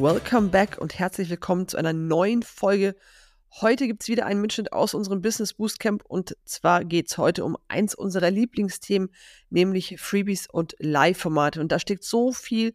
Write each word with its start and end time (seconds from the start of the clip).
Welcome 0.00 0.50
back 0.50 0.78
und 0.78 0.96
herzlich 0.96 1.28
willkommen 1.28 1.66
zu 1.66 1.76
einer 1.76 1.92
neuen 1.92 2.44
Folge. 2.44 2.94
Heute 3.60 3.88
gibt 3.88 4.02
es 4.02 4.08
wieder 4.08 4.26
einen 4.26 4.40
Mitschnitt 4.40 4.72
aus 4.72 4.94
unserem 4.94 5.22
Business 5.22 5.54
Boostcamp 5.54 6.04
und 6.06 6.36
zwar 6.44 6.84
geht 6.84 7.10
es 7.10 7.18
heute 7.18 7.44
um 7.44 7.56
eins 7.66 7.96
unserer 7.96 8.30
Lieblingsthemen, 8.30 9.08
nämlich 9.50 10.00
Freebies 10.00 10.46
und 10.48 10.76
Live-Formate. 10.78 11.60
Und 11.60 11.72
da 11.72 11.80
steckt 11.80 12.04
so 12.04 12.32
viel 12.32 12.74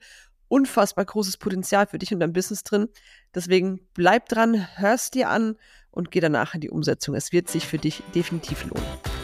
unfassbar 0.49 1.05
großes 1.05 1.37
Potenzial 1.37 1.87
für 1.87 1.97
dich 1.97 2.13
und 2.13 2.19
dein 2.19 2.33
Business 2.33 2.65
drin. 2.65 2.89
Deswegen 3.33 3.79
bleib 3.93 4.27
dran, 4.27 4.67
hörst 4.75 5.13
dir 5.13 5.29
an 5.29 5.55
und 5.91 6.11
geh 6.11 6.19
danach 6.19 6.55
in 6.55 6.59
die 6.59 6.71
Umsetzung. 6.71 7.15
Es 7.15 7.31
wird 7.31 7.47
sich 7.47 7.65
für 7.65 7.77
dich 7.77 8.03
definitiv 8.13 8.65
lohnen. 8.65 9.22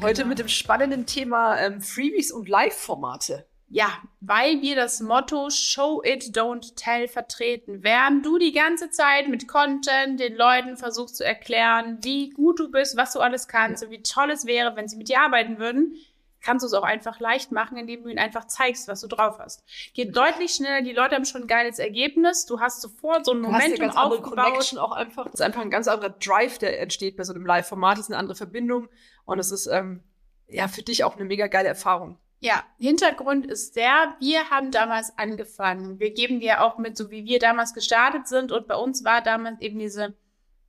Heute 0.00 0.24
mit 0.24 0.38
dem 0.38 0.46
spannenden 0.46 1.06
Thema 1.06 1.58
ähm, 1.58 1.80
Freebies 1.80 2.30
und 2.30 2.48
Live-Formate. 2.48 3.46
Ja, 3.68 3.88
weil 4.20 4.62
wir 4.62 4.76
das 4.76 5.00
Motto 5.00 5.50
Show 5.50 6.02
it, 6.04 6.36
don't 6.36 6.76
tell 6.76 7.08
vertreten. 7.08 7.82
Während 7.82 8.24
du 8.24 8.38
die 8.38 8.52
ganze 8.52 8.90
Zeit 8.90 9.28
mit 9.28 9.48
Content 9.48 10.20
den 10.20 10.36
Leuten 10.36 10.76
versuchst 10.76 11.16
zu 11.16 11.24
erklären, 11.24 11.98
wie 12.02 12.30
gut 12.30 12.60
du 12.60 12.70
bist, 12.70 12.96
was 12.96 13.12
du 13.12 13.18
alles 13.18 13.48
kannst 13.48 13.82
und 13.82 13.90
wie 13.90 14.02
toll 14.02 14.30
es 14.30 14.46
wäre, 14.46 14.76
wenn 14.76 14.86
sie 14.86 14.96
mit 14.96 15.08
dir 15.08 15.20
arbeiten 15.20 15.58
würden, 15.58 15.96
kannst 16.40 16.62
du 16.62 16.68
es 16.68 16.74
auch 16.74 16.84
einfach 16.84 17.18
leicht 17.18 17.50
machen, 17.50 17.76
indem 17.76 18.04
du 18.04 18.08
ihnen 18.08 18.20
einfach 18.20 18.46
zeigst, 18.46 18.86
was 18.86 19.00
du 19.00 19.08
drauf 19.08 19.38
hast. 19.40 19.64
Geht 19.94 20.16
deutlich 20.16 20.52
schneller, 20.52 20.82
die 20.82 20.92
Leute 20.92 21.16
haben 21.16 21.24
schon 21.24 21.42
ein 21.42 21.48
geiles 21.48 21.80
Ergebnis, 21.80 22.46
du 22.46 22.60
hast 22.60 22.80
sofort 22.80 23.26
so 23.26 23.32
ein 23.32 23.40
Momentum 23.40 23.90
aufgebaut. 23.90 24.44
Connection 24.44 24.78
auch 24.78 24.92
einfach. 24.92 25.24
Das 25.24 25.34
ist 25.34 25.42
einfach 25.42 25.60
ein 25.60 25.70
ganz 25.70 25.88
anderer 25.88 26.10
Drive, 26.10 26.58
der 26.58 26.80
entsteht 26.80 27.16
bei 27.16 27.24
so 27.24 27.34
einem 27.34 27.44
Live-Format, 27.44 27.98
das 27.98 28.06
ist 28.06 28.12
eine 28.12 28.18
andere 28.18 28.36
Verbindung 28.36 28.88
und 29.28 29.38
es 29.38 29.52
ist 29.52 29.66
ähm, 29.66 30.02
ja 30.48 30.68
für 30.68 30.82
dich 30.82 31.04
auch 31.04 31.16
eine 31.16 31.26
mega 31.26 31.48
geile 31.48 31.68
Erfahrung. 31.68 32.18
Ja, 32.40 32.64
Hintergrund 32.78 33.46
ist 33.46 33.76
der, 33.76 34.16
wir 34.20 34.48
haben 34.48 34.70
damals 34.70 35.12
angefangen. 35.18 36.00
Wir 36.00 36.14
geben 36.14 36.40
dir 36.40 36.62
auch 36.62 36.78
mit, 36.78 36.96
so 36.96 37.10
wie 37.10 37.26
wir 37.26 37.38
damals 37.38 37.74
gestartet 37.74 38.26
sind 38.26 38.52
und 38.52 38.66
bei 38.66 38.76
uns 38.76 39.04
war 39.04 39.20
damals 39.20 39.60
eben 39.60 39.78
diese 39.78 40.14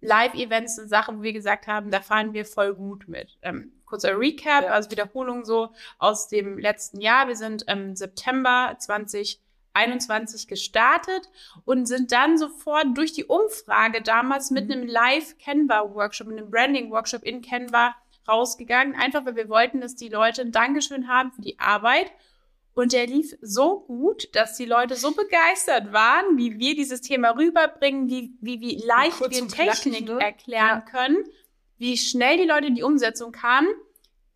Live-Events 0.02 0.78
eine 0.78 0.88
Sache, 0.90 1.18
wo 1.18 1.22
wir 1.22 1.32
gesagt 1.32 1.68
haben, 1.68 1.90
da 1.90 2.02
fahren 2.02 2.34
wir 2.34 2.44
voll 2.44 2.74
gut 2.76 3.08
mit. 3.08 3.38
Ähm, 3.44 3.72
kurzer 3.86 4.20
Recap, 4.20 4.64
ja. 4.64 4.72
also 4.72 4.92
Wiederholung 4.92 5.46
so 5.46 5.70
aus 5.98 6.28
dem 6.28 6.58
letzten 6.58 7.00
Jahr. 7.00 7.30
Wir 7.30 7.38
sind 7.38 7.64
im 7.68 7.96
September 7.96 8.76
2021 8.78 10.50
gestartet 10.50 11.30
und 11.64 11.86
sind 11.86 12.12
dann 12.12 12.38
sofort 12.38 12.88
durch 12.96 13.14
die 13.14 13.26
Umfrage 13.26 14.02
damals 14.02 14.52
mit 14.52 14.66
mhm. 14.66 14.72
einem 14.74 14.88
Live-Canva-Workshop, 14.88 16.28
einem 16.28 16.52
Branding-Workshop 16.52 17.24
in 17.24 17.42
Canva 17.42 17.96
rausgegangen, 18.30 18.96
einfach 18.96 19.26
weil 19.26 19.36
wir 19.36 19.50
wollten, 19.50 19.82
dass 19.82 19.96
die 19.96 20.10
Leute 20.10 20.42
ein 20.42 20.52
Dankeschön 20.52 21.08
haben 21.08 21.32
für 21.32 21.42
die 21.42 21.60
Arbeit. 21.60 22.12
Und 22.74 22.94
der 22.94 23.08
lief 23.08 23.36
so 23.42 23.82
gut, 23.82 24.34
dass 24.34 24.56
die 24.56 24.66
Leute 24.66 24.96
so 24.96 25.12
begeistert 25.12 25.92
waren, 25.92 26.38
wie 26.38 26.60
wir 26.60 26.76
dieses 26.76 27.02
Thema 27.02 27.32
rüberbringen, 27.32 28.08
wie, 28.08 28.32
wie, 28.40 28.62
wie 28.62 28.76
leicht 28.78 29.20
wir 29.20 29.48
Technik 29.48 30.06
ne? 30.08 30.20
erklären 30.22 30.84
ja. 30.86 30.90
können, 30.90 31.18
wie 31.78 31.98
schnell 31.98 32.38
die 32.38 32.46
Leute 32.46 32.68
in 32.68 32.76
die 32.76 32.84
Umsetzung 32.84 33.32
kamen, 33.32 33.68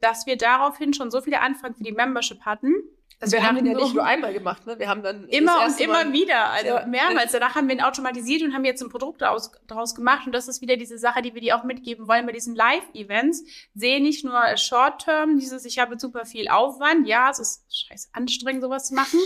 dass 0.02 0.26
wir 0.26 0.38
daraufhin 0.38 0.94
schon 0.94 1.10
so 1.10 1.22
viele 1.22 1.40
Anfragen 1.40 1.76
für 1.76 1.84
die 1.84 1.94
Membership 1.94 2.42
hatten. 2.42 2.74
Also 3.20 3.38
wir 3.38 3.44
haben 3.44 3.56
den 3.56 3.68
ja 3.68 3.74
nicht 3.74 3.94
nur 3.94 4.04
einmal 4.04 4.34
gemacht, 4.34 4.66
ne? 4.66 4.78
Wir 4.78 4.90
haben 4.90 5.02
dann 5.02 5.28
immer 5.30 5.66
und 5.66 5.80
immer 5.80 6.04
Mal 6.04 6.14
wieder, 6.14 6.50
also 6.50 6.68
ja. 6.68 6.86
mehrmals. 6.86 7.32
Danach 7.34 7.56
haben 7.56 7.68
wir 7.68 7.76
ihn 7.76 7.82
automatisiert 7.82 8.42
und 8.42 8.54
haben 8.54 8.66
jetzt 8.66 8.82
ein 8.82 8.90
Produkt 8.90 9.22
daraus, 9.22 9.52
daraus 9.68 9.96
gemacht. 9.96 10.26
Und 10.26 10.34
das 10.34 10.48
ist 10.48 10.62
wieder 10.62 10.76
diese 10.76 10.98
Sache, 10.98 11.22
die 11.22 11.34
wir 11.34 11.42
dir 11.42 11.58
auch 11.58 11.64
mitgeben 11.64 12.08
wollen 12.08 12.26
bei 12.26 12.32
diesen 12.32 12.56
Live-Events. 12.56 13.44
Sehe 13.74 14.02
nicht 14.02 14.26
nur 14.26 14.58
Short-Term, 14.58 15.40
dieses, 15.40 15.66
ich 15.66 15.80
habe 15.80 16.00
super 16.00 16.26
viel 16.26 16.50
Aufwand. 16.50 17.08
Ja, 17.08 17.30
es 17.30 17.40
ist 17.40 17.88
scheiße 17.88 18.10
anstrengend, 18.14 18.64
sowas 18.64 18.88
zu 18.88 18.96
machen. 18.96 19.20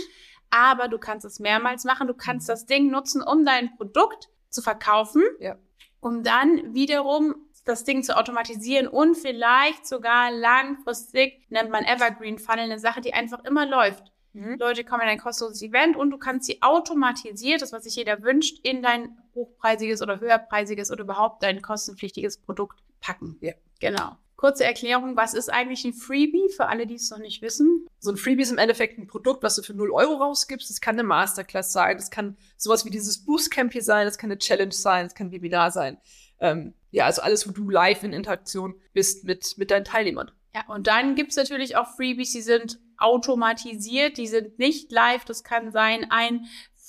Aber 0.50 0.88
du 0.88 0.98
kannst 0.98 1.26
es 1.26 1.40
mehrmals 1.40 1.84
machen. 1.84 2.06
Du 2.06 2.14
kannst 2.14 2.48
mhm. 2.48 2.52
das 2.52 2.66
Ding 2.66 2.90
nutzen, 2.90 3.22
um 3.22 3.44
dein 3.44 3.76
Produkt 3.76 4.28
zu 4.50 4.62
verkaufen. 4.62 5.22
Ja. 5.40 5.56
Um 6.00 6.22
dann 6.22 6.74
wiederum 6.74 7.47
das 7.68 7.84
Ding 7.84 8.02
zu 8.02 8.16
automatisieren 8.16 8.88
und 8.88 9.14
vielleicht 9.16 9.86
sogar 9.86 10.30
langfristig, 10.30 11.46
nennt 11.50 11.70
man 11.70 11.84
Evergreen 11.84 12.38
Funnel, 12.38 12.64
eine 12.64 12.78
Sache, 12.78 13.00
die 13.00 13.12
einfach 13.12 13.44
immer 13.44 13.66
läuft. 13.66 14.12
Mhm. 14.32 14.56
Leute 14.58 14.84
kommen 14.84 15.02
in 15.02 15.08
ein 15.08 15.18
kostenloses 15.18 15.62
Event 15.62 15.96
und 15.96 16.10
du 16.10 16.18
kannst 16.18 16.46
sie 16.46 16.62
automatisiert, 16.62 17.62
das 17.62 17.72
was 17.72 17.84
sich 17.84 17.96
jeder 17.96 18.22
wünscht, 18.22 18.58
in 18.62 18.82
dein 18.82 19.18
hochpreisiges 19.34 20.02
oder 20.02 20.20
höherpreisiges 20.20 20.90
oder 20.90 21.02
überhaupt 21.02 21.42
dein 21.42 21.62
kostenpflichtiges 21.62 22.38
Produkt 22.38 22.80
packen. 23.00 23.36
Ja. 23.40 23.52
Genau. 23.80 24.16
Kurze 24.36 24.64
Erklärung, 24.64 25.16
was 25.16 25.34
ist 25.34 25.52
eigentlich 25.52 25.84
ein 25.84 25.92
Freebie 25.92 26.48
für 26.54 26.66
alle, 26.66 26.86
die 26.86 26.94
es 26.94 27.10
noch 27.10 27.18
nicht 27.18 27.42
wissen? 27.42 27.88
So 27.98 28.12
ein 28.12 28.16
Freebie 28.16 28.42
ist 28.42 28.52
im 28.52 28.58
Endeffekt 28.58 28.96
ein 28.96 29.08
Produkt, 29.08 29.42
was 29.42 29.56
du 29.56 29.62
für 29.62 29.74
0 29.74 29.90
Euro 29.90 30.14
rausgibst. 30.14 30.70
Das 30.70 30.80
kann 30.80 30.94
eine 30.94 31.02
Masterclass 31.02 31.72
sein, 31.72 31.96
das 31.96 32.10
kann 32.10 32.36
sowas 32.56 32.84
wie 32.84 32.90
dieses 32.90 33.24
Boostcamp 33.24 33.72
hier 33.72 33.82
sein, 33.82 34.06
das 34.06 34.16
kann 34.16 34.30
eine 34.30 34.38
Challenge 34.38 34.72
sein, 34.72 35.06
das 35.06 35.16
kann 35.16 35.28
ein 35.28 35.32
Webinar 35.32 35.72
sein. 35.72 35.98
Ähm, 36.40 36.74
ja, 36.90 37.06
also 37.06 37.22
alles, 37.22 37.48
wo 37.48 37.52
du 37.52 37.68
live 37.68 38.02
in 38.02 38.12
Interaktion 38.12 38.74
bist 38.92 39.24
mit, 39.24 39.56
mit 39.58 39.70
deinen 39.70 39.84
Teilnehmern. 39.84 40.30
Ja, 40.54 40.64
und 40.68 40.86
dann 40.86 41.14
gibt's 41.14 41.36
natürlich 41.36 41.76
auch 41.76 41.94
Freebies, 41.96 42.32
die 42.32 42.40
sind 42.40 42.78
automatisiert, 42.96 44.16
die 44.16 44.26
sind 44.26 44.58
nicht 44.58 44.90
live. 44.90 45.24
Das 45.24 45.44
kann 45.44 45.70
sein 45.70 46.10
ein 46.10 46.46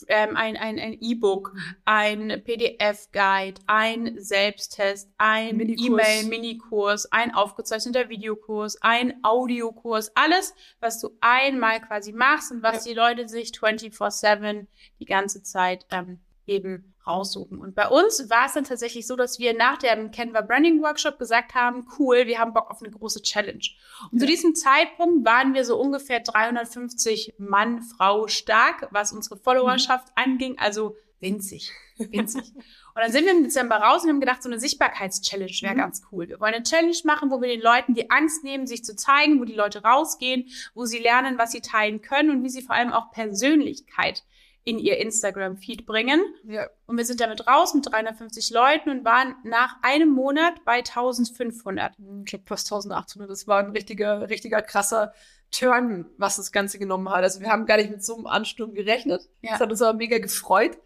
ähm, 0.08 0.38
ein 0.38 0.56
ein 0.56 0.80
ein 0.80 0.98
E-Book, 1.02 1.54
ein 1.84 2.42
PDF-Guide, 2.44 3.62
ein 3.68 4.16
Selbsttest, 4.18 5.10
ein 5.18 5.60
E-Mail-Minikurs, 5.60 7.12
ein 7.12 7.34
aufgezeichneter 7.34 8.08
Videokurs, 8.08 8.82
ein 8.82 9.22
Audiokurs, 9.24 10.12
alles, 10.16 10.54
was 10.80 11.02
du 11.02 11.10
einmal 11.22 11.82
quasi 11.82 12.14
machst 12.14 12.52
und 12.52 12.64
was 12.64 12.86
ja. 12.86 12.92
die 12.92 12.98
Leute 12.98 13.28
sich 13.28 13.50
24/7 13.50 14.68
die 15.00 15.06
ganze 15.06 15.44
Zeit 15.44 15.86
ähm, 15.92 16.20
eben 16.50 16.94
raussuchen. 17.10 17.60
Und 17.60 17.76
bei 17.76 17.88
uns 17.88 18.30
war 18.30 18.46
es 18.46 18.54
dann 18.54 18.64
tatsächlich 18.64 19.08
so, 19.08 19.16
dass 19.16 19.40
wir 19.40 19.54
nach 19.54 19.78
dem 19.78 20.12
Canva 20.12 20.42
Branding 20.42 20.82
Workshop 20.82 21.18
gesagt 21.18 21.56
haben, 21.56 21.88
cool, 21.98 22.28
wir 22.28 22.40
haben 22.40 22.54
Bock 22.54 22.70
auf 22.70 22.82
eine 22.82 22.92
große 22.92 23.22
Challenge. 23.22 23.64
Und 24.12 24.20
ja. 24.20 24.20
zu 24.20 24.26
diesem 24.26 24.56
Zeitpunkt 24.56 25.26
waren 25.26 25.54
wir 25.54 25.66
so 25.66 25.80
ungefähr 25.80 26.20
350 26.20 27.36
Mann, 27.38 27.82
Frau 27.82 28.28
stark, 28.28 28.88
was 28.92 29.12
unsere 29.12 29.38
Followerschaft 29.38 30.08
mhm. 30.10 30.24
anging, 30.24 30.60
also 30.60 30.96
winzig, 31.20 31.72
winzig. 31.98 32.54
Und 32.56 33.04
dann 33.04 33.12
sind 33.12 33.26
wir 33.26 33.32
im 33.32 33.44
Dezember 33.44 33.78
raus 33.78 34.04
und 34.04 34.10
haben 34.10 34.20
gedacht, 34.20 34.44
so 34.44 34.50
eine 34.50 34.60
Sichtbarkeits-Challenge 34.60 35.52
wäre 35.62 35.74
mhm. 35.74 35.80
ganz 35.80 36.02
cool. 36.12 36.28
Wir 36.28 36.40
wollen 36.40 36.54
eine 36.54 36.64
Challenge 36.64 36.96
machen, 37.06 37.32
wo 37.32 37.42
wir 37.42 37.50
den 37.50 37.62
Leuten 37.62 37.94
die 37.94 38.10
Angst 38.12 38.44
nehmen, 38.44 38.68
sich 38.68 38.84
zu 38.84 38.96
zeigen, 38.96 39.40
wo 39.40 39.46
die 39.46 39.54
Leute 39.54 39.84
rausgehen, 39.84 40.48
wo 40.74 40.86
sie 40.86 41.00
lernen, 41.00 41.38
was 41.38 41.52
sie 41.52 41.62
teilen 41.62 42.02
können 42.02 42.30
und 42.30 42.44
wie 42.44 42.50
sie 42.50 42.62
vor 42.62 42.76
allem 42.76 42.94
auch 42.94 43.12
Persönlichkeit 43.12 44.24
in 44.64 44.78
ihr 44.78 44.98
Instagram-Feed 44.98 45.86
bringen. 45.86 46.22
Ja. 46.44 46.68
Und 46.86 46.98
wir 46.98 47.06
sind 47.06 47.22
damit 47.22 47.48
raus 47.48 47.74
mit 47.74 47.92
350 47.92 48.52
Leuten 48.52 48.90
und 48.90 49.06
waren 49.06 49.36
nach 49.44 49.78
einem 49.82 50.10
Monat 50.10 50.64
bei 50.66 50.78
1500. 50.78 51.94
Ich 52.20 52.26
glaube 52.26 52.44
fast 52.46 52.72
1800. 52.72 53.30
Das 53.30 53.48
war 53.48 53.60
ein 53.60 53.72
richtiger, 53.72 54.30
richtiger 54.30 54.62
krasser 54.62 55.14
Turn, 55.52 56.06
was 56.18 56.36
das 56.36 56.52
Ganze 56.52 56.78
genommen 56.78 57.10
hat. 57.10 57.24
Also 57.24 57.42
wir 57.42 57.50
haben 57.50 57.66
gar 57.66 57.78
nicht 57.78 57.90
mit 57.90 58.04
so 58.04 58.16
einem 58.16 58.28
Ansturm 58.28 58.74
gerechnet. 58.74 59.30
Ja. 59.42 59.52
Das 59.52 59.62
hat 59.62 59.72
uns 59.72 59.82
aber 59.82 59.98
mega 59.98 60.20
gefreut. 60.20 60.78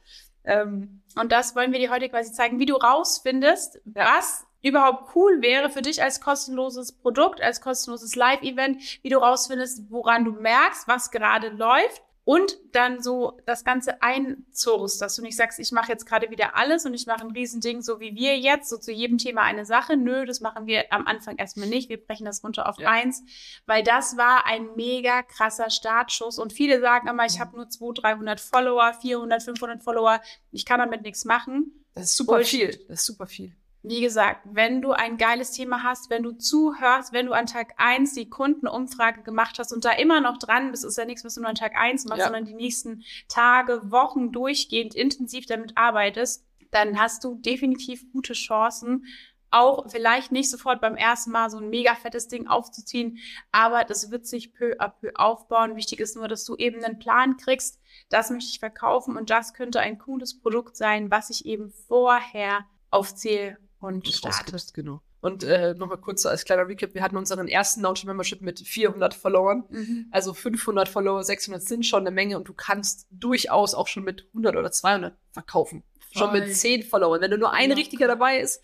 Ähm, 0.45 1.01
und 1.19 1.31
das 1.31 1.55
wollen 1.55 1.71
wir 1.71 1.79
dir 1.79 1.91
heute 1.91 2.09
quasi 2.09 2.31
zeigen, 2.31 2.59
wie 2.59 2.65
du 2.65 2.75
rausfindest, 2.75 3.81
was 3.85 4.45
überhaupt 4.61 5.15
cool 5.15 5.41
wäre 5.41 5.69
für 5.69 5.81
dich 5.81 6.01
als 6.01 6.21
kostenloses 6.21 6.93
Produkt, 6.93 7.41
als 7.41 7.59
kostenloses 7.59 8.15
Live-Event, 8.15 8.81
wie 9.01 9.09
du 9.09 9.17
rausfindest, 9.17 9.89
woran 9.89 10.23
du 10.23 10.31
merkst, 10.31 10.87
was 10.87 11.11
gerade 11.11 11.49
läuft 11.49 12.01
und 12.25 12.57
dann 12.71 13.01
so 13.01 13.39
das 13.45 13.65
Ganze 13.65 14.01
einzurst, 14.01 15.01
dass 15.01 15.15
du 15.15 15.21
nicht 15.21 15.35
sagst, 15.35 15.59
ich 15.59 15.71
mache 15.71 15.91
jetzt 15.91 16.05
gerade 16.05 16.29
wieder 16.29 16.55
alles 16.55 16.85
und 16.85 16.93
ich 16.93 17.05
mache 17.05 17.21
ein 17.21 17.31
Riesending, 17.31 17.81
so 17.81 17.99
wie 17.99 18.15
wir 18.15 18.37
jetzt, 18.37 18.69
so 18.69 18.77
zu 18.77 18.91
jedem 18.91 19.17
Thema 19.17 19.41
eine 19.41 19.65
Sache. 19.65 19.97
Nö, 19.97 20.25
das 20.25 20.39
machen 20.39 20.65
wir 20.65 20.85
am 20.91 21.05
Anfang 21.05 21.37
erstmal 21.37 21.67
nicht. 21.67 21.89
Wir 21.89 22.03
brechen 22.03 22.25
das 22.25 22.43
runter 22.43 22.69
auf 22.69 22.79
ja. 22.79 22.89
eins, 22.89 23.23
weil 23.65 23.83
das 23.83 24.15
war 24.15 24.45
ein 24.45 24.69
mega 24.75 25.23
krasser 25.23 25.69
Startschuss. 25.69 26.39
Und 26.39 26.53
viele 26.53 26.79
sagen 26.79 27.07
immer, 27.07 27.25
ich 27.25 27.39
habe 27.39 27.55
nur 27.55 27.69
200, 27.69 28.03
300 28.03 28.39
Follower, 28.39 28.93
400, 29.01 29.43
500 29.43 29.83
Follower, 29.83 30.21
ich 30.51 30.65
kann 30.65 30.79
damit 30.79 31.01
nichts 31.01 31.25
machen. 31.25 31.83
Das 31.93 32.05
ist 32.05 32.17
super 32.17 32.33
Bullshit. 32.35 32.75
viel. 32.75 32.85
Das 32.87 33.01
ist 33.01 33.05
super 33.05 33.27
viel 33.27 33.53
wie 33.85 33.99
gesagt, 33.99 34.41
wenn 34.45 34.81
du 34.81 34.93
ein 34.93 35.17
geiles 35.17 35.51
Thema 35.51 35.83
hast, 35.83 36.09
wenn 36.09 36.23
du 36.23 36.31
zuhörst, 36.31 37.11
wenn 37.11 37.25
du 37.25 37.33
an 37.33 37.47
Tag 37.47 37.73
eins 37.75 38.13
die 38.13 38.29
Kundenumfrage 38.29 39.23
gemacht 39.23 39.59
hast 39.59 39.73
und 39.73 39.83
da 39.83 39.91
immer 39.91 40.21
noch 40.21 40.37
dran 40.37 40.71
bist, 40.71 40.85
ist 40.85 40.97
ja 40.97 41.03
nichts, 41.03 41.25
was 41.25 41.35
du 41.35 41.41
nur 41.41 41.49
an 41.49 41.55
Tag 41.55 41.75
eins 41.75 42.05
machst, 42.05 42.19
ja. 42.19 42.25
sondern 42.25 42.45
die 42.45 42.53
nächsten 42.53 43.03
Tage, 43.27 43.91
Wochen 43.91 44.31
durchgehend 44.31 44.95
intensiv 44.95 45.47
damit 45.47 45.77
arbeitest, 45.77 46.45
dann 46.71 46.97
hast 46.97 47.25
du 47.25 47.35
definitiv 47.35 48.09
gute 48.13 48.33
Chancen, 48.33 49.05
auch 49.51 49.91
vielleicht 49.91 50.31
nicht 50.31 50.49
sofort 50.49 50.79
beim 50.79 50.95
ersten 50.95 51.31
Mal 51.31 51.49
so 51.49 51.57
ein 51.57 51.69
mega 51.69 51.93
fettes 51.93 52.29
Ding 52.29 52.47
aufzuziehen, 52.47 53.19
aber 53.51 53.83
das 53.83 54.09
wird 54.09 54.25
sich 54.25 54.53
peu 54.53 54.75
à 54.79 54.89
peu 54.89 55.11
aufbauen. 55.13 55.75
Wichtig 55.75 55.99
ist 55.99 56.15
nur, 56.15 56.27
dass 56.27 56.45
du 56.45 56.55
eben 56.55 56.83
einen 56.83 56.99
Plan 56.99 57.35
kriegst, 57.35 57.79
das 58.09 58.29
möchte 58.29 58.49
ich 58.49 58.59
verkaufen 58.59 59.17
und 59.17 59.29
das 59.29 59.53
könnte 59.53 59.81
ein 59.81 59.99
cooles 59.99 60.39
Produkt 60.39 60.77
sein, 60.77 61.11
was 61.11 61.29
ich 61.29 61.45
eben 61.45 61.69
vorher 61.69 62.65
auf 62.89 63.13
Ziel 63.13 63.57
und 63.83 64.07
startest. 64.07 64.73
Genau. 64.73 65.01
Und 65.21 65.43
äh, 65.43 65.73
nochmal 65.73 65.97
kurz 65.97 66.25
als 66.25 66.43
kleiner 66.45 66.67
Recap, 66.67 66.93
wir 66.93 67.01
hatten 67.01 67.15
unseren 67.17 67.47
ersten 67.47 67.81
Launch 67.81 68.03
Membership 68.05 68.41
mit 68.41 68.59
400 68.59 69.13
Followern. 69.13 69.63
Mhm. 69.69 70.07
Also 70.11 70.33
500 70.33 70.89
Follower, 70.89 71.23
600 71.23 71.63
sind 71.63 71.85
schon 71.85 72.01
eine 72.01 72.11
Menge 72.11 72.37
und 72.37 72.47
du 72.47 72.53
kannst 72.53 73.07
durchaus 73.09 73.73
auch 73.73 73.87
schon 73.87 74.03
mit 74.03 74.27
100 74.29 74.55
oder 74.55 74.71
200 74.71 75.15
verkaufen. 75.31 75.83
Schon 76.11 76.29
Voll. 76.29 76.41
mit 76.41 76.55
10 76.55 76.83
Followern. 76.83 77.21
Wenn 77.21 77.31
du 77.31 77.37
nur 77.37 77.53
ein 77.53 77.69
Locker. 77.69 77.79
richtiger 77.79 78.07
dabei 78.07 78.39
ist. 78.39 78.61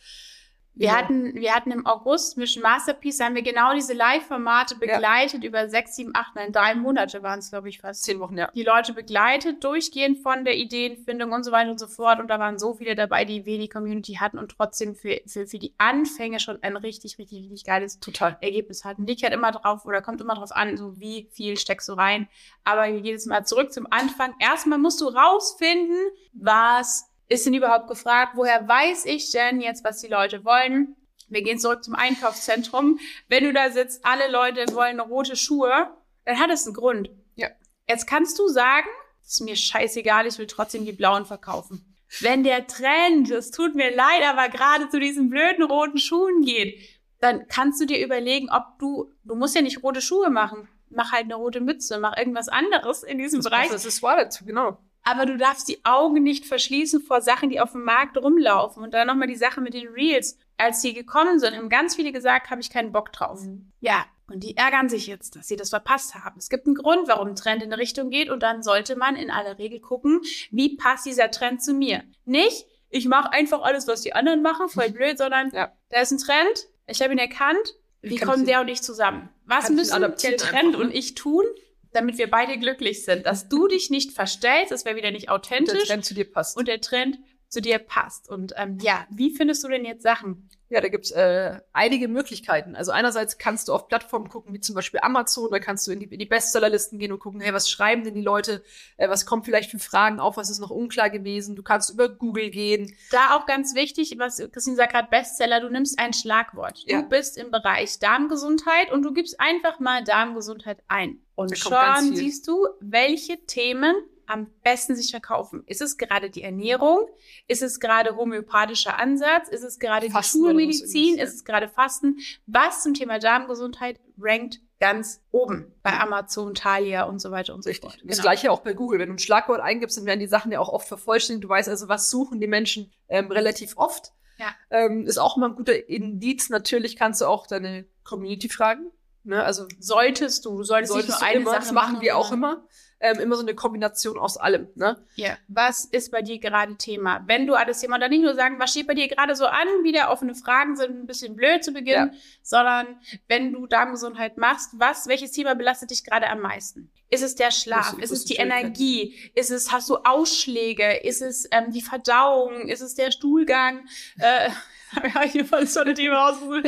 Wir, 0.79 0.87
ja. 0.87 0.95
hatten, 0.95 1.35
wir 1.35 1.53
hatten 1.53 1.71
im 1.71 1.85
August 1.85 2.37
Mission 2.37 2.63
Masterpiece, 2.63 3.17
da 3.17 3.25
haben 3.25 3.35
wir 3.35 3.41
genau 3.41 3.73
diese 3.73 3.91
Live-Formate 3.91 4.77
begleitet 4.77 5.43
über 5.43 5.67
sechs, 5.67 5.97
sieben, 5.97 6.11
acht, 6.13 6.35
neun, 6.35 6.53
drei 6.53 6.73
Monate 6.73 7.21
waren 7.21 7.39
es, 7.39 7.49
glaube 7.49 7.67
ich, 7.67 7.79
fast. 7.79 8.05
zehn 8.05 8.21
Wochen, 8.21 8.37
ja. 8.37 8.49
Die 8.55 8.63
Leute 8.63 8.93
begleitet, 8.93 9.61
durchgehend 9.61 10.19
von 10.19 10.45
der 10.45 10.55
Ideenfindung 10.55 11.33
und 11.33 11.43
so 11.43 11.51
weiter 11.51 11.69
und 11.69 11.81
so 11.81 11.87
fort. 11.87 12.21
Und 12.21 12.29
da 12.29 12.39
waren 12.39 12.57
so 12.57 12.75
viele 12.75 12.95
dabei, 12.95 13.25
die 13.25 13.45
wenig 13.45 13.71
Community 13.71 14.13
hatten 14.13 14.39
und 14.39 14.55
trotzdem 14.55 14.95
für, 14.95 15.19
für, 15.27 15.47
für 15.47 15.59
die 15.59 15.73
Anfänge 15.77 16.39
schon 16.39 16.63
ein 16.63 16.77
richtig, 16.77 17.17
richtig, 17.17 17.39
richtig 17.39 17.65
geiles 17.65 17.99
Total. 17.99 18.37
Ergebnis 18.39 18.85
hatten. 18.85 19.05
Liegt 19.05 19.21
halt 19.23 19.33
immer 19.33 19.51
drauf 19.51 19.83
oder 19.83 20.01
kommt 20.01 20.21
immer 20.21 20.35
drauf 20.35 20.53
an, 20.53 20.77
so 20.77 20.97
wie 20.97 21.27
viel 21.33 21.57
steckst 21.57 21.89
du 21.89 21.93
rein. 21.93 22.29
Aber 22.63 22.85
jedes 22.85 23.25
Mal 23.25 23.45
zurück 23.45 23.73
zum 23.73 23.85
Anfang. 23.91 24.33
Erstmal 24.39 24.79
musst 24.79 25.01
du 25.01 25.09
rausfinden, 25.09 25.97
was 26.31 27.08
ist 27.29 27.45
denn 27.45 27.53
überhaupt 27.53 27.87
gefragt? 27.87 28.33
Woher 28.35 28.67
weiß 28.67 29.05
ich 29.05 29.31
denn 29.31 29.61
jetzt, 29.61 29.83
was 29.83 30.01
die 30.01 30.07
Leute 30.07 30.43
wollen? 30.43 30.95
Wir 31.29 31.43
gehen 31.43 31.59
zurück 31.59 31.83
zum 31.83 31.95
Einkaufszentrum. 31.95 32.99
Wenn 33.27 33.43
du 33.43 33.53
da 33.53 33.69
sitzt, 33.69 34.03
alle 34.03 34.29
Leute 34.31 34.65
wollen 34.73 34.99
rote 34.99 35.35
Schuhe, 35.35 35.89
dann 36.25 36.39
hat 36.39 36.49
es 36.49 36.65
einen 36.65 36.73
Grund. 36.73 37.09
Ja. 37.35 37.47
Jetzt 37.87 38.07
kannst 38.07 38.37
du 38.39 38.47
sagen, 38.47 38.87
ist 39.25 39.41
mir 39.41 39.55
scheißegal, 39.55 40.25
ich 40.25 40.37
will 40.39 40.47
trotzdem 40.47 40.85
die 40.85 40.91
blauen 40.91 41.25
verkaufen. 41.25 41.85
Wenn 42.21 42.43
der 42.43 42.65
Trend, 42.65 43.29
es 43.29 43.51
tut 43.51 43.75
mir 43.75 43.95
leid, 43.95 44.23
aber 44.25 44.49
gerade 44.49 44.89
zu 44.89 44.99
diesen 44.99 45.29
blöden 45.29 45.63
roten 45.63 45.99
Schuhen 45.99 46.41
geht, 46.41 46.79
dann 47.19 47.47
kannst 47.47 47.79
du 47.79 47.85
dir 47.85 48.03
überlegen, 48.03 48.49
ob 48.49 48.79
du, 48.79 49.11
du 49.23 49.35
musst 49.35 49.55
ja 49.55 49.61
nicht 49.61 49.83
rote 49.83 50.01
Schuhe 50.01 50.31
machen. 50.31 50.67
Mach 50.89 51.11
halt 51.11 51.25
eine 51.25 51.35
rote 51.35 51.61
Mütze, 51.61 51.99
mach 51.99 52.17
irgendwas 52.17 52.49
anderes 52.49 53.03
in 53.03 53.19
diesem 53.19 53.41
Das, 53.41 53.51
Bereich. 53.51 53.69
das 53.69 53.85
ist 53.85 54.01
Wallet, 54.01 54.41
genau. 54.43 54.79
Aber 55.09 55.25
du 55.25 55.37
darfst 55.37 55.67
die 55.67 55.83
Augen 55.85 56.21
nicht 56.23 56.45
verschließen 56.45 57.01
vor 57.01 57.21
Sachen, 57.21 57.49
die 57.49 57.59
auf 57.59 57.71
dem 57.71 57.83
Markt 57.83 58.17
rumlaufen. 58.17 58.83
Und 58.83 58.93
dann 58.93 59.07
nochmal 59.07 59.27
die 59.27 59.35
Sache 59.35 59.61
mit 59.61 59.73
den 59.73 59.87
Reels. 59.87 60.37
Als 60.57 60.81
die 60.81 60.93
gekommen 60.93 61.39
sind, 61.39 61.55
haben 61.55 61.69
ganz 61.69 61.95
viele 61.95 62.11
gesagt, 62.11 62.49
habe 62.49 62.61
ich 62.61 62.69
keinen 62.69 62.91
Bock 62.91 63.11
drauf. 63.13 63.39
Ja, 63.79 64.05
und 64.29 64.43
die 64.43 64.57
ärgern 64.57 64.89
sich 64.89 65.07
jetzt, 65.07 65.35
dass 65.35 65.47
sie 65.47 65.55
das 65.55 65.69
verpasst 65.69 66.15
haben. 66.15 66.37
Es 66.37 66.49
gibt 66.49 66.65
einen 66.67 66.75
Grund, 66.75 67.07
warum 67.07 67.29
ein 67.29 67.35
Trend 67.35 67.63
in 67.63 67.71
eine 67.71 67.81
Richtung 67.81 68.09
geht. 68.09 68.29
Und 68.29 68.43
dann 68.43 68.61
sollte 68.61 68.95
man 68.95 69.15
in 69.15 69.31
aller 69.31 69.57
Regel 69.57 69.79
gucken, 69.79 70.21
wie 70.51 70.75
passt 70.75 71.05
dieser 71.05 71.31
Trend 71.31 71.63
zu 71.63 71.73
mir. 71.73 72.03
Nicht, 72.25 72.65
ich 72.89 73.07
mache 73.07 73.31
einfach 73.31 73.61
alles, 73.61 73.87
was 73.87 74.01
die 74.01 74.13
anderen 74.13 74.41
machen, 74.41 74.69
voll 74.69 74.89
blöd, 74.91 75.17
sondern 75.17 75.49
Ja. 75.51 75.71
da 75.89 76.01
ist 76.01 76.11
ein 76.11 76.17
Trend, 76.17 76.67
ich 76.87 77.01
habe 77.01 77.13
ihn 77.13 77.19
erkannt, 77.19 77.75
wie 78.01 78.17
kommen 78.17 78.45
der 78.45 78.61
und 78.61 78.67
ich 78.67 78.81
zusammen? 78.81 79.29
Was 79.45 79.69
müssen 79.69 79.99
der 80.01 80.15
Trend 80.15 80.53
einfach, 80.53 80.79
ne? 80.79 80.85
und 80.85 80.93
ich 80.93 81.15
tun, 81.15 81.43
damit 81.91 82.17
wir 82.17 82.29
beide 82.29 82.57
glücklich 82.57 83.03
sind? 83.05 83.25
Dass 83.25 83.49
du 83.49 83.67
dich 83.67 83.89
nicht 83.89 84.11
verstellst, 84.11 84.71
das 84.71 84.85
wäre 84.85 84.95
wieder 84.95 85.11
nicht 85.11 85.29
Und 85.29 85.49
der 85.49 85.57
authentisch 85.57 85.87
Trend 85.87 86.05
zu 86.05 86.13
dir 86.13 86.31
passt. 86.31 86.57
und 86.57 86.67
der 86.67 86.81
Trend 86.81 87.19
zu 87.47 87.61
dir 87.61 87.79
passt. 87.79 88.29
Und 88.29 88.53
ähm, 88.57 88.77
ja, 88.81 89.07
wie 89.09 89.35
findest 89.35 89.63
du 89.63 89.67
denn 89.69 89.83
jetzt 89.85 90.03
Sachen? 90.03 90.49
Ja, 90.71 90.81
da 90.81 90.87
gibt's 90.87 91.09
äh, 91.09 91.59
einige 91.73 92.07
Möglichkeiten. 92.07 92.75
Also 92.75 92.91
einerseits 92.91 93.39
kannst 93.39 93.67
du 93.67 93.73
auf 93.73 93.87
Plattformen 93.87 94.29
gucken, 94.29 94.53
wie 94.53 94.59
zum 94.59 94.75
Beispiel 94.75 94.99
Amazon, 95.01 95.49
da 95.49 95.57
kannst 95.57 95.87
du 95.87 95.91
in 95.91 95.99
die, 95.99 96.05
in 96.05 96.19
die 96.19 96.27
Bestsellerlisten 96.27 96.99
gehen 96.99 97.11
und 97.11 97.17
gucken, 97.17 97.41
hey, 97.41 97.51
was 97.55 97.71
schreiben 97.71 98.03
denn 98.03 98.13
die 98.13 98.21
Leute, 98.21 98.63
äh, 98.97 99.09
was 99.09 99.25
kommt 99.25 99.45
vielleicht 99.45 99.71
für 99.71 99.79
Fragen 99.79 100.19
auf, 100.19 100.37
was 100.37 100.51
ist 100.51 100.59
noch 100.59 100.69
unklar 100.69 101.09
gewesen. 101.09 101.55
Du 101.55 101.63
kannst 101.63 101.89
über 101.89 102.07
Google 102.07 102.51
gehen. 102.51 102.95
Da 103.09 103.35
auch 103.35 103.47
ganz 103.47 103.73
wichtig, 103.73 104.13
was 104.19 104.37
Christine 104.51 104.75
sagt 104.75 104.91
gerade, 104.91 105.07
Bestseller, 105.09 105.59
du 105.59 105.69
nimmst 105.69 105.97
ein 105.97 106.13
Schlagwort. 106.13 106.83
Ja. 106.85 107.01
Du 107.01 107.09
bist 107.09 107.39
im 107.39 107.49
Bereich 107.49 107.97
Darmgesundheit 107.97 108.91
und 108.91 109.01
du 109.01 109.11
gibst 109.11 109.39
einfach 109.39 109.79
mal 109.79 110.03
Darmgesundheit 110.03 110.83
ein. 110.87 111.19
Und 111.39 111.57
schon 111.57 112.15
siehst 112.15 112.47
du, 112.47 112.67
welche 112.81 113.37
Themen 113.45 113.95
am 114.25 114.47
besten 114.63 114.95
sich 114.95 115.09
verkaufen. 115.09 115.63
Ist 115.65 115.81
es 115.81 115.97
gerade 115.97 116.29
die 116.29 116.43
Ernährung? 116.43 117.07
Ist 117.47 117.63
es 117.63 117.79
gerade 117.79 118.15
homöopathischer 118.15 118.99
Ansatz? 118.99 119.49
Ist 119.49 119.63
es 119.63 119.79
gerade 119.79 120.05
die 120.07 120.11
Fasten 120.11 120.41
was 120.41 120.45
Schulmedizin? 120.47 121.17
Ist 121.17 121.33
es 121.33 121.43
gerade 121.43 121.67
Fasten? 121.67 122.19
Was 122.45 122.83
zum 122.83 122.93
Thema 122.93 123.17
Darmgesundheit 123.17 123.99
rankt 124.19 124.59
ganz 124.79 125.21
oben 125.31 125.73
bei 125.81 125.99
Amazon, 125.99 126.53
Thalia 126.53 127.03
und 127.03 127.19
so 127.19 127.31
weiter 127.31 127.55
und 127.55 127.63
so 127.63 127.69
Richtig. 127.69 127.89
fort. 127.89 128.01
Das 128.03 128.17
Genau. 128.17 128.21
gleiche 128.21 128.51
auch 128.51 128.61
bei 128.61 128.73
Google. 128.73 128.99
Wenn 128.99 129.09
du 129.09 129.15
ein 129.15 129.19
Schlagwort 129.19 129.61
eingibst, 129.61 129.97
dann 129.97 130.05
werden 130.05 130.19
die 130.19 130.27
Sachen 130.27 130.51
ja 130.51 130.59
auch 130.59 130.69
oft 130.69 130.87
vervollständigt. 130.87 131.43
Du 131.45 131.49
weißt 131.49 131.67
also, 131.67 131.89
was 131.89 132.09
suchen 132.09 132.39
die 132.39 132.47
Menschen 132.47 132.91
ähm, 133.07 133.31
relativ 133.31 133.77
oft. 133.77 134.13
Ja. 134.37 134.55
Ähm, 134.69 135.05
ist 135.05 135.17
auch 135.17 135.37
immer 135.37 135.49
ein 135.49 135.55
guter 135.55 135.89
Indiz. 135.89 136.49
Natürlich 136.49 136.95
kannst 136.95 137.21
du 137.21 137.25
auch 137.25 137.47
deine 137.47 137.85
Community 138.03 138.47
fragen. 138.47 138.91
Ne? 139.29 139.43
Also 139.43 139.65
Solltest 139.79 140.45
du, 140.45 140.57
du 140.57 140.63
solltest, 140.63 140.91
solltest 140.91 141.09
nicht 141.09 141.21
du 141.21 141.23
nur 141.25 141.29
eine 141.31 141.39
immer, 141.41 141.51
Sache 141.51 141.59
das 141.61 141.71
machen 141.71 141.93
machen, 141.93 142.01
wir 142.01 142.17
auch 142.17 142.29
sondern- 142.29 142.51
immer. 142.57 142.67
Ähm, 143.01 143.17
immer 143.21 143.37
so 143.37 143.43
eine 143.43 143.55
Kombination 143.55 144.17
aus 144.19 144.35
allem. 144.35 144.67
Ne? 144.75 145.01
Ja. 145.15 145.37
Was 145.47 145.85
ist 145.85 146.11
bei 146.11 146.21
dir 146.21 146.37
gerade 146.37 146.75
Thema? 146.75 147.23
Wenn 147.27 147.47
du 147.47 147.53
alles 147.55 147.79
Thema, 147.79 147.97
dann 147.97 148.09
nicht 148.09 148.23
nur 148.23 148.35
sagen, 148.35 148.59
was 148.59 148.71
steht 148.71 148.87
bei 148.87 148.93
dir 148.93 149.07
gerade 149.07 149.37
so 149.37 149.45
an, 149.45 149.69
wieder 149.83 150.11
offene 150.11 150.35
Fragen 150.35 150.75
sind 150.75 150.99
ein 151.03 151.07
bisschen 151.07 151.37
blöd 151.37 151.63
zu 151.63 151.71
Beginn, 151.71 152.11
sondern 152.43 152.99
wenn 153.29 153.53
du 153.53 153.67
Darmgesundheit 153.67 154.37
machst, 154.37 154.71
was, 154.73 155.07
welches 155.07 155.31
Thema 155.31 155.55
belastet 155.55 155.91
dich 155.91 156.03
gerade 156.03 156.27
am 156.29 156.41
meisten? 156.41 156.91
Ist 157.09 157.23
es 157.23 157.35
der 157.35 157.51
Schlaf? 157.51 157.93
Größte- 157.93 158.01
Ist 158.03 158.11
es 158.11 158.25
die. 158.25 158.35
Energie? 158.35 159.31
Ist 159.33 159.49
es, 159.49 159.71
hast 159.71 159.89
du 159.89 159.95
Ausschläge? 160.03 160.97
Ist 160.97 161.21
es 161.21 161.47
ähm, 161.51 161.71
die 161.71 161.81
Verdauung? 161.81 162.67
Ist 162.67 162.81
es 162.81 162.95
der 162.95 163.11
Stuhlgang? 163.11 163.87
Äh, 164.17 164.49
habe 164.95 165.25
ich 165.25 165.69
so 165.71 165.79
eine 165.81 165.93
Thema 165.93 166.29
ausgesucht. 166.29 166.67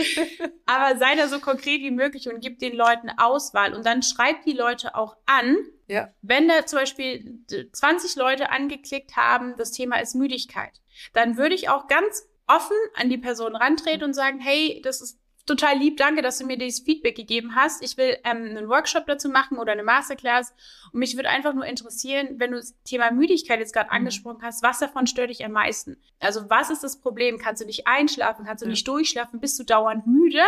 Aber 0.66 0.98
sei 0.98 1.16
da 1.16 1.28
so 1.28 1.40
konkret 1.40 1.82
wie 1.82 1.92
möglich 1.92 2.28
und 2.30 2.42
gib 2.42 2.60
den 2.60 2.76
Leuten 2.76 3.10
Auswahl. 3.18 3.74
Und 3.74 3.86
dann 3.86 4.04
schreib 4.04 4.44
die 4.44 4.54
Leute 4.54 4.96
auch 4.96 5.16
an, 5.26 5.58
Ja. 5.88 6.10
wenn 6.22 6.48
da 6.48 6.66
zum 6.66 6.80
Beispiel 6.80 7.40
20 7.72 8.16
Leute 8.16 8.50
angeklickt 8.50 9.16
haben, 9.16 9.56
das 9.58 9.72
Thema 9.72 9.98
ist 10.02 10.16
Müdigkeit, 10.16 10.82
dann 11.14 11.38
würde 11.38 11.56
ich 11.56 11.70
auch 11.70 11.88
ganz 11.88 12.28
offen 12.48 12.76
an 12.96 13.10
die 13.10 13.18
Person 13.18 13.56
rantreten 13.56 14.04
und 14.04 14.14
sagen, 14.14 14.40
hey, 14.40 14.82
das 14.84 15.00
ist 15.02 15.21
total 15.46 15.78
lieb, 15.78 15.98
danke, 15.98 16.22
dass 16.22 16.38
du 16.38 16.46
mir 16.46 16.58
dieses 16.58 16.82
Feedback 16.82 17.16
gegeben 17.16 17.56
hast. 17.56 17.84
Ich 17.84 17.98
will 17.98 18.18
ähm, 18.24 18.38
einen 18.56 18.70
Workshop 18.70 19.06
dazu 19.08 19.30
machen 19.30 19.58
oder 19.58 19.72
eine 19.74 19.84
Masterclass. 19.84 20.54
Und 20.92 21.00
mich 21.00 21.16
würde 21.16 21.30
einfach 21.30 21.54
nur 21.54 21.66
interessieren, 21.66 22.36
wenn 22.38 22.52
du 22.52 22.58
das 22.58 22.76
Thema 22.84 23.12
Müdigkeit 23.12 23.60
jetzt 23.60 23.74
gerade 23.74 23.90
Mhm. 23.90 23.96
angesprochen 23.98 24.42
hast, 24.44 24.64
was 24.64 24.80
davon 24.80 25.08
stört 25.08 25.30
dich 25.30 25.44
am 25.46 25.52
meisten? 25.54 25.98
Also 26.20 26.50
was 26.50 26.70
ist 26.70 26.84
das 26.84 27.00
Problem? 27.00 27.38
Kannst 27.38 27.62
du 27.62 27.66
nicht 27.66 27.88
einschlafen? 27.88 28.46
Kannst 28.46 28.62
du 28.62 28.66
Ja. 28.68 28.72
nicht 28.72 28.88
durchschlafen? 28.88 29.40
Bist 29.40 29.60
du 29.60 29.64
dauernd 29.64 30.08
müde? 30.08 30.42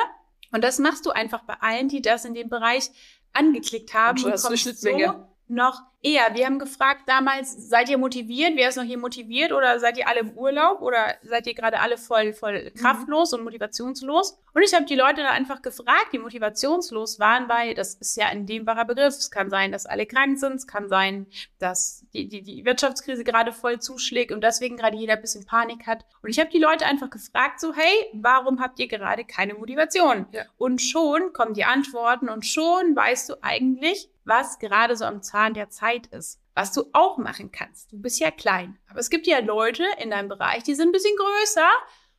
Und 0.51 0.63
das 0.63 0.77
machst 0.79 1.05
du 1.05 1.11
einfach 1.11 1.43
bei 1.43 1.55
allen, 1.61 1.89
die 1.89 2.01
das 2.01 2.25
in 2.25 2.33
dem 2.35 2.49
Bereich 2.49 2.89
angeklickt 3.33 3.93
haben. 3.93 4.17
Und 4.17 4.21
schon 4.21 4.31
hast 4.31 4.43
du 4.43 4.47
eine 4.49 4.57
Schnittmenge. 4.57 5.05
So 5.07 5.27
noch 5.55 5.81
eher. 6.03 6.33
Wir 6.35 6.45
haben 6.45 6.59
gefragt 6.59 7.03
damals, 7.07 7.69
seid 7.69 7.89
ihr 7.89 7.97
motiviert? 7.97 8.51
Wer 8.55 8.69
ist 8.69 8.75
noch 8.75 8.83
hier 8.83 8.97
motiviert? 8.99 9.51
Oder 9.51 9.79
seid 9.79 9.97
ihr 9.97 10.07
alle 10.07 10.19
im 10.19 10.31
Urlaub? 10.37 10.81
Oder 10.81 11.15
seid 11.23 11.47
ihr 11.47 11.53
gerade 11.55 11.79
alle 11.79 11.97
voll, 11.97 12.33
voll 12.33 12.71
Mhm. 12.75 12.79
kraftlos 12.79 13.33
und 13.33 13.43
motivationslos? 13.43 14.37
Und 14.53 14.61
ich 14.61 14.73
habe 14.73 14.85
die 14.85 14.95
Leute 14.95 15.17
dann 15.23 15.27
einfach 15.33 15.61
gefragt, 15.63 16.09
die 16.11 16.19
motivationslos 16.19 17.19
waren, 17.19 17.49
weil 17.49 17.73
das 17.73 17.95
ist 17.95 18.15
ja 18.17 18.27
ein 18.27 18.45
dehnbarer 18.45 18.85
Begriff. 18.85 19.15
Es 19.15 19.31
kann 19.31 19.49
sein, 19.49 19.71
dass 19.71 19.85
alle 19.85 20.05
krank 20.05 20.37
sind. 20.37 20.53
Es 20.55 20.67
kann 20.67 20.89
sein, 20.89 21.25
dass 21.57 22.05
die, 22.13 22.27
die, 22.27 22.41
die 22.43 22.65
Wirtschaftskrise 22.65 23.23
gerade 23.23 23.51
voll 23.53 23.79
zuschlägt 23.79 24.31
und 24.31 24.43
deswegen 24.43 24.77
gerade 24.77 24.97
jeder 24.97 25.13
ein 25.13 25.21
bisschen 25.21 25.45
Panik 25.45 25.87
hat. 25.87 26.05
Und 26.21 26.29
ich 26.29 26.39
habe 26.39 26.49
die 26.51 26.59
Leute 26.59 26.85
einfach 26.85 27.09
gefragt, 27.09 27.59
so, 27.59 27.73
hey, 27.73 28.09
warum 28.13 28.59
habt 28.61 28.77
ihr 28.79 28.87
gerade 28.87 29.23
keine 29.25 29.55
Motivation? 29.55 30.27
Ja. 30.31 30.43
Und 30.57 30.81
schon 30.81 31.33
kommen 31.33 31.53
die 31.53 31.65
Antworten 31.65 32.29
und 32.29 32.45
schon 32.45 32.95
weißt 32.95 33.29
du 33.29 33.35
eigentlich, 33.41 34.09
was 34.25 34.59
gerade 34.59 34.95
so 34.95 35.03
am 35.05 35.21
Zahn 35.21 35.53
der 35.53 35.69
Zeit 35.69 35.92
ist. 36.07 36.39
Was 36.55 36.71
du 36.71 36.83
auch 36.93 37.17
machen 37.17 37.51
kannst. 37.51 37.91
Du 37.91 38.01
bist 38.01 38.19
ja 38.19 38.31
klein. 38.31 38.77
Aber 38.89 38.99
es 38.99 39.09
gibt 39.09 39.27
ja 39.27 39.39
Leute 39.39 39.85
in 39.99 40.09
deinem 40.11 40.29
Bereich, 40.29 40.63
die 40.63 40.75
sind 40.75 40.89
ein 40.89 40.91
bisschen 40.91 41.15
größer. 41.17 41.69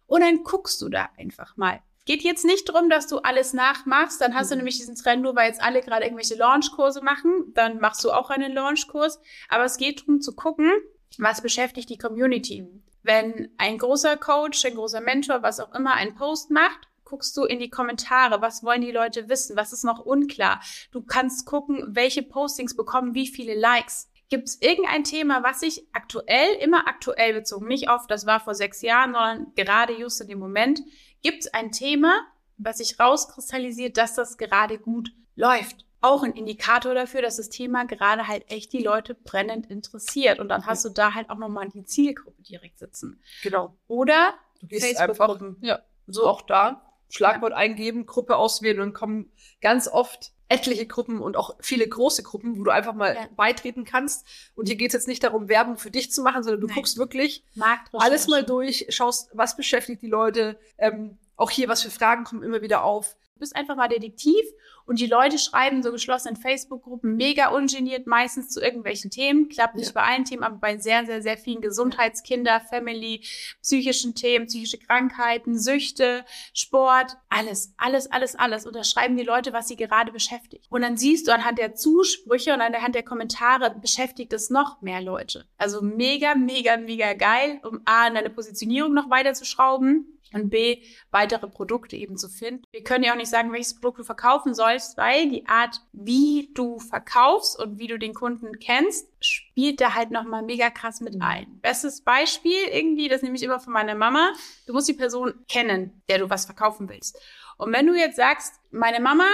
Und 0.06 0.20
dann 0.22 0.42
guckst 0.44 0.80
du 0.82 0.88
da 0.88 1.08
einfach 1.16 1.56
mal. 1.56 1.80
Geht 2.06 2.22
jetzt 2.22 2.44
nicht 2.44 2.64
drum, 2.66 2.90
dass 2.90 3.06
du 3.06 3.18
alles 3.20 3.54
nachmachst. 3.54 4.20
Dann 4.20 4.34
hast 4.34 4.50
du 4.50 4.54
Mhm. 4.54 4.58
nämlich 4.58 4.76
diesen 4.76 4.94
Trend, 4.96 5.22
nur 5.22 5.34
weil 5.36 5.48
jetzt 5.48 5.62
alle 5.62 5.80
gerade 5.80 6.04
irgendwelche 6.04 6.34
Launchkurse 6.34 7.00
machen. 7.02 7.52
Dann 7.54 7.78
machst 7.80 8.04
du 8.04 8.10
auch 8.12 8.28
einen 8.30 8.52
Launchkurs. 8.52 9.20
Aber 9.48 9.64
es 9.64 9.78
geht 9.78 10.00
darum 10.02 10.20
zu 10.20 10.34
gucken, 10.34 10.70
was 11.18 11.40
beschäftigt 11.40 11.88
die 11.88 11.96
Community. 11.98 12.66
Wenn 13.02 13.50
ein 13.58 13.78
großer 13.78 14.16
Coach, 14.16 14.64
ein 14.64 14.74
großer 14.74 15.00
Mentor, 15.00 15.42
was 15.42 15.60
auch 15.60 15.74
immer, 15.74 15.94
einen 15.94 16.14
Post 16.14 16.50
macht, 16.50 16.88
guckst 17.04 17.36
du 17.36 17.44
in 17.44 17.58
die 17.58 17.70
Kommentare, 17.70 18.40
was 18.40 18.62
wollen 18.62 18.80
die 18.80 18.92
Leute 18.92 19.28
wissen, 19.28 19.56
was 19.56 19.72
ist 19.72 19.84
noch 19.84 20.00
unklar. 20.00 20.60
Du 20.90 21.02
kannst 21.02 21.46
gucken, 21.46 21.84
welche 21.88 22.22
Postings 22.22 22.76
bekommen 22.76 23.14
wie 23.14 23.26
viele 23.26 23.54
Likes. 23.54 24.10
Gibt 24.30 24.48
es 24.48 24.60
irgendein 24.62 25.04
Thema, 25.04 25.42
was 25.42 25.60
sich 25.60 25.86
aktuell, 25.92 26.54
immer 26.60 26.88
aktuell 26.88 27.34
bezogen, 27.34 27.66
nicht 27.66 27.88
auf, 27.88 28.06
das 28.06 28.26
war 28.26 28.40
vor 28.40 28.54
sechs 28.54 28.80
Jahren, 28.82 29.12
sondern 29.12 29.52
gerade 29.54 29.92
just 29.92 30.20
in 30.20 30.28
dem 30.28 30.38
Moment, 30.38 30.80
gibt 31.22 31.44
es 31.44 31.54
ein 31.54 31.72
Thema, 31.72 32.14
was 32.56 32.78
sich 32.78 32.98
rauskristallisiert, 32.98 33.96
dass 33.96 34.14
das 34.14 34.38
gerade 34.38 34.78
gut 34.78 35.10
läuft? 35.36 35.84
Auch 36.00 36.22
ein 36.22 36.32
Indikator 36.32 36.94
dafür, 36.94 37.22
dass 37.22 37.36
das 37.36 37.48
Thema 37.48 37.84
gerade 37.84 38.28
halt 38.28 38.50
echt 38.50 38.72
die 38.72 38.82
Leute 38.82 39.14
brennend 39.14 39.66
interessiert. 39.70 40.38
Und 40.38 40.48
dann 40.50 40.66
hast 40.66 40.84
du 40.84 40.90
da 40.90 41.14
halt 41.14 41.30
auch 41.30 41.38
nochmal 41.38 41.68
die 41.70 41.84
Zielgruppe 41.84 42.42
direkt 42.42 42.78
sitzen. 42.78 43.22
Genau. 43.42 43.76
Oder 43.88 44.34
Du 44.60 44.66
gehst 44.66 44.84
einfach, 44.98 45.16
Facebook-Gruppen. 45.16 45.56
ja, 45.62 45.80
so 46.06 46.26
auch 46.26 46.42
da. 46.42 46.82
Schlagwort 47.14 47.52
eingeben, 47.52 48.06
Gruppe 48.06 48.36
auswählen 48.36 48.80
und 48.80 48.86
dann 48.88 48.92
kommen 48.94 49.30
ganz 49.60 49.88
oft 49.88 50.32
etliche 50.48 50.86
Gruppen 50.86 51.20
und 51.20 51.36
auch 51.36 51.56
viele 51.60 51.88
große 51.88 52.22
Gruppen, 52.22 52.58
wo 52.58 52.64
du 52.64 52.70
einfach 52.70 52.92
mal 52.94 53.14
Ja. 53.14 53.28
beitreten 53.36 53.84
kannst. 53.84 54.26
Und 54.54 54.66
hier 54.66 54.76
geht 54.76 54.88
es 54.88 54.92
jetzt 54.94 55.08
nicht 55.08 55.22
darum, 55.24 55.48
Werbung 55.48 55.78
für 55.78 55.90
dich 55.90 56.12
zu 56.12 56.22
machen, 56.22 56.42
sondern 56.42 56.60
du 56.60 56.66
Nein. 56.66 56.76
guckst 56.76 56.98
wirklich 56.98 57.44
alles 57.92 58.28
mal 58.28 58.44
durch, 58.44 58.86
schaust, 58.90 59.30
was 59.32 59.56
beschäftigt 59.56 60.02
die 60.02 60.08
Leute. 60.08 60.58
Ähm, 60.76 61.16
auch 61.36 61.50
hier, 61.50 61.68
was 61.68 61.82
für 61.82 61.90
Fragen 61.90 62.24
kommen 62.24 62.42
immer 62.42 62.60
wieder 62.62 62.84
auf. 62.84 63.16
Du 63.34 63.40
bist 63.40 63.56
einfach 63.56 63.74
mal 63.74 63.88
Detektiv 63.88 64.44
und 64.86 65.00
die 65.00 65.08
Leute 65.08 65.38
schreiben 65.38 65.82
so 65.82 65.90
geschlossenen 65.90 66.36
Facebook-Gruppen 66.36 67.16
mega 67.16 67.48
ungeniert 67.48 68.06
meistens 68.06 68.50
zu 68.50 68.60
irgendwelchen 68.60 69.10
Themen. 69.10 69.48
Klappt 69.48 69.74
nicht 69.74 69.88
Ja. 69.88 69.92
bei 69.92 70.02
allen 70.02 70.24
Themen, 70.24 70.44
aber 70.44 70.58
bei 70.58 70.78
sehr, 70.78 71.04
sehr, 71.04 71.20
sehr 71.20 71.36
vielen 71.36 71.60
Gesundheitskinder, 71.60 72.60
Family, 72.60 73.24
psychischen 73.60 74.14
Themen, 74.14 74.46
psychische 74.46 74.78
Krankheiten, 74.78 75.58
Süchte, 75.58 76.24
Sport, 76.52 77.16
alles, 77.28 77.74
alles, 77.76 78.08
alles, 78.12 78.36
alles. 78.36 78.66
Und 78.66 78.76
da 78.76 78.84
schreiben 78.84 79.16
die 79.16 79.24
Leute, 79.24 79.52
was 79.52 79.66
sie 79.66 79.74
gerade 79.76 80.12
beschäftigt. 80.12 80.66
Und 80.70 80.82
dann 80.82 80.96
siehst 80.96 81.26
du 81.26 81.32
anhand 81.34 81.58
der 81.58 81.74
Zusprüche 81.74 82.54
und 82.54 82.60
anhand 82.60 82.94
der 82.94 83.02
Kommentare 83.02 83.74
beschäftigt 83.80 84.32
es 84.32 84.48
noch 84.48 84.80
mehr 84.80 85.00
Leute. 85.00 85.44
Also 85.58 85.82
mega, 85.82 86.36
mega, 86.36 86.76
mega 86.76 87.14
geil, 87.14 87.60
um 87.64 87.80
A, 87.84 88.08
deine 88.10 88.30
Positionierung 88.30 88.94
noch 88.94 89.10
weiter 89.10 89.34
zu 89.34 89.44
schrauben 89.44 90.20
und 90.34 90.50
B, 90.50 90.82
weitere 91.10 91.48
Produkte 91.48 91.96
eben 91.96 92.16
zu 92.16 92.28
finden. 92.28 92.64
Wir 92.72 92.82
können 92.82 93.04
ja 93.04 93.12
auch 93.12 93.16
nicht 93.16 93.30
sagen, 93.30 93.52
welches 93.52 93.74
Produkt 93.74 94.00
du 94.00 94.04
verkaufen 94.04 94.54
sollst, 94.54 94.96
weil 94.96 95.30
die 95.30 95.46
Art, 95.46 95.80
wie 95.92 96.50
du 96.54 96.78
verkaufst 96.78 97.58
und 97.58 97.78
wie 97.78 97.86
du 97.86 97.98
den 97.98 98.14
Kunden 98.14 98.58
kennst, 98.58 99.08
spielt 99.20 99.80
da 99.80 99.94
halt 99.94 100.10
nochmal 100.10 100.42
mega 100.42 100.70
krass 100.70 101.00
mit 101.00 101.14
Mhm. 101.14 101.22
ein. 101.22 101.60
Bestes 101.62 102.02
Beispiel 102.02 102.68
irgendwie, 102.72 103.08
das 103.08 103.22
nehme 103.22 103.36
ich 103.36 103.42
immer 103.42 103.60
von 103.60 103.72
meiner 103.72 103.94
Mama. 103.94 104.32
Du 104.66 104.72
musst 104.72 104.88
die 104.88 104.94
Person 104.94 105.34
kennen, 105.48 106.02
der 106.08 106.18
du 106.18 106.30
was 106.30 106.44
verkaufen 106.46 106.88
willst. 106.88 107.18
Und 107.56 107.72
wenn 107.72 107.86
du 107.86 107.94
jetzt 107.94 108.16
sagst, 108.16 108.54
meine 108.70 109.00
Mama 109.00 109.26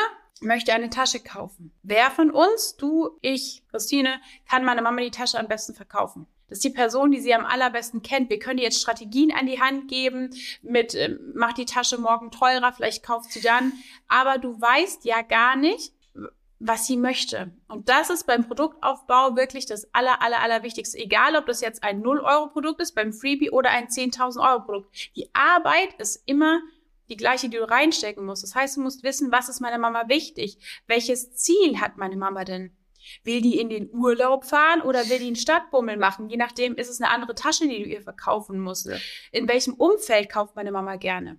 möchte 0.42 0.72
eine 0.72 0.90
Tasche 0.90 1.20
kaufen. 1.20 1.72
Wer 1.82 2.10
von 2.10 2.30
uns, 2.30 2.76
du, 2.76 3.10
ich, 3.20 3.62
Christine, 3.70 4.20
kann 4.48 4.64
meine 4.64 4.82
Mama 4.82 5.00
die 5.02 5.10
Tasche 5.10 5.38
am 5.38 5.48
besten 5.48 5.74
verkaufen? 5.74 6.26
Das 6.50 6.58
ist 6.58 6.64
die 6.64 6.70
Person, 6.70 7.12
die 7.12 7.20
sie 7.20 7.32
am 7.32 7.46
allerbesten 7.46 8.02
kennt. 8.02 8.28
Wir 8.28 8.40
können 8.40 8.58
ihr 8.58 8.64
jetzt 8.64 8.80
Strategien 8.80 9.32
an 9.32 9.46
die 9.46 9.60
Hand 9.60 9.88
geben 9.88 10.30
mit, 10.62 10.94
ähm, 10.94 11.32
mach 11.34 11.52
die 11.52 11.64
Tasche 11.64 11.96
morgen 11.96 12.30
teurer, 12.30 12.72
vielleicht 12.72 13.04
kauft 13.04 13.32
sie 13.32 13.40
dann. 13.40 13.72
Aber 14.08 14.36
du 14.38 14.60
weißt 14.60 15.04
ja 15.04 15.22
gar 15.22 15.56
nicht, 15.56 15.92
was 16.58 16.86
sie 16.86 16.96
möchte. 16.96 17.52
Und 17.68 17.88
das 17.88 18.10
ist 18.10 18.26
beim 18.26 18.46
Produktaufbau 18.46 19.36
wirklich 19.36 19.64
das 19.64 19.88
aller, 19.94 20.20
aller, 20.20 20.40
aller 20.40 20.62
Wichtigste. 20.62 20.98
Egal, 20.98 21.36
ob 21.36 21.46
das 21.46 21.62
jetzt 21.62 21.82
ein 21.82 22.02
0-Euro-Produkt 22.02 22.82
ist, 22.82 22.94
beim 22.94 23.12
Freebie 23.12 23.50
oder 23.50 23.70
ein 23.70 23.86
10.000 23.86 24.46
Euro-Produkt. 24.46 25.16
Die 25.16 25.30
Arbeit 25.32 25.94
ist 25.98 26.22
immer 26.26 26.60
die 27.08 27.16
gleiche, 27.16 27.48
die 27.48 27.56
du 27.56 27.68
reinstecken 27.68 28.26
musst. 28.26 28.42
Das 28.42 28.54
heißt, 28.54 28.76
du 28.76 28.82
musst 28.82 29.02
wissen, 29.04 29.32
was 29.32 29.48
ist 29.48 29.60
meiner 29.60 29.78
Mama 29.78 30.08
wichtig? 30.08 30.58
Welches 30.86 31.32
Ziel 31.34 31.80
hat 31.80 31.96
meine 31.96 32.16
Mama 32.16 32.44
denn? 32.44 32.76
Will 33.24 33.40
die 33.40 33.58
in 33.58 33.68
den 33.68 33.90
Urlaub 33.92 34.44
fahren 34.44 34.82
oder 34.82 35.08
will 35.08 35.18
die 35.18 35.26
einen 35.26 35.36
Stadtbummel 35.36 35.96
machen? 35.96 36.28
Je 36.28 36.36
nachdem 36.36 36.74
ist 36.76 36.88
es 36.88 37.00
eine 37.00 37.10
andere 37.10 37.34
Tasche, 37.34 37.66
die 37.66 37.82
du 37.82 37.88
ihr 37.88 38.02
verkaufen 38.02 38.60
musst. 38.60 38.86
Ja. 38.86 38.96
In 39.32 39.48
welchem 39.48 39.74
Umfeld 39.74 40.28
kauft 40.28 40.56
meine 40.56 40.72
Mama 40.72 40.96
gerne? 40.96 41.38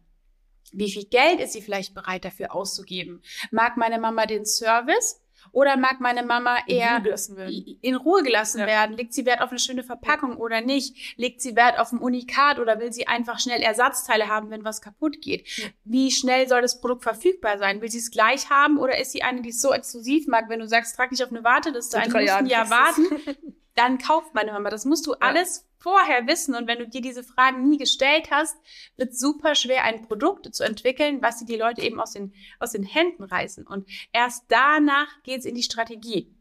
Wie 0.74 0.92
viel 0.92 1.06
Geld 1.06 1.40
ist 1.40 1.54
sie 1.54 1.62
vielleicht 1.62 1.94
bereit 1.94 2.24
dafür 2.24 2.56
auszugeben? 2.56 3.22
Mag 3.52 3.78
meine 3.78 4.00
Mama 4.00 4.26
den 4.26 4.46
Service 4.46 5.21
oder 5.52 5.78
mag 5.78 6.00
meine 6.00 6.24
Mama 6.24 6.58
eher 6.68 7.00
gelassen 7.02 7.36
werden. 7.38 7.78
in 7.82 7.96
Ruhe 7.96 8.24
gelassen 8.24 8.60
Ja. 8.60 8.68
werden? 8.68 8.96
Legt 8.96 9.14
sie 9.14 9.26
Wert 9.26 9.42
auf 9.42 9.50
eine 9.50 9.60
schöne 9.60 9.84
Verpackung 9.84 10.38
oder 10.38 10.62
nicht? 10.62 11.18
Legt 11.18 11.42
sie 11.42 11.56
Wert 11.56 11.78
auf 11.80 11.92
ein 11.92 12.00
Unikat 12.00 12.60
oder 12.60 12.80
will 12.80 12.92
sie 12.94 13.08
einfach 13.08 13.40
schnell 13.40 13.62
Ersatzteile 13.62 14.28
haben, 14.28 14.50
wenn 14.50 14.64
was 14.64 14.82
kaputt 14.82 15.22
geht? 15.22 15.48
Ja. 15.58 15.66
Wie 15.84 16.12
schnell 16.12 16.48
soll 16.48 16.62
das 16.62 16.80
Produkt 16.80 17.04
verfügbar 17.04 17.58
sein? 17.58 17.82
Will 17.82 17.90
sie 17.92 17.98
es 18.00 18.12
gleich 18.12 18.50
haben 18.50 18.78
oder 18.78 18.98
ist 19.00 19.12
sie 19.12 19.24
eine, 19.24 19.42
die 19.42 19.50
es 19.50 19.62
so 19.62 19.74
exklusiv 19.74 20.28
mag? 20.28 20.50
Wenn 20.50 20.60
du 20.60 20.68
sagst, 20.68 20.96
trag 20.96 21.10
dich 21.10 21.24
auf 21.24 21.30
eine 21.32 21.44
Warteliste 21.44 21.98
In 21.98 22.04
ein, 22.04 22.10
drei 22.10 22.22
musst 22.24 22.34
ein 22.36 22.46
Jahr 22.48 22.70
warten, 22.70 23.06
dann 23.76 23.98
kauft 23.98 24.34
meine 24.34 24.52
Mama. 24.52 24.70
Das 24.70 24.86
musst 24.86 25.08
du 25.08 25.14
alles 25.14 25.68
vorher 25.78 26.28
wissen. 26.28 26.56
Und 26.56 26.68
wenn 26.68 26.80
du 26.80 26.88
dir 26.88 27.02
diese 27.02 27.24
Fragen 27.24 27.68
nie 27.68 27.78
gestellt 27.78 28.30
hast, 28.32 28.56
wird 28.98 29.16
super 29.16 29.56
schwer, 29.56 29.84
ein 29.84 30.08
Produkt 30.08 30.54
zu 30.54 30.64
entwickeln, 30.64 31.22
was 31.22 31.40
sie 31.40 31.46
die 31.46 31.58
Leute 31.58 31.82
eben 31.82 32.00
aus 32.00 32.14
den, 32.14 32.34
aus 32.60 32.72
den 32.72 32.84
Händen 32.84 33.24
reißen. 33.24 33.66
Und 33.66 33.90
erst 34.14 34.46
danach 34.50 35.08
geht's 35.24 35.46
in 35.46 35.56
die 35.56 35.64
Strategie. 35.64 36.36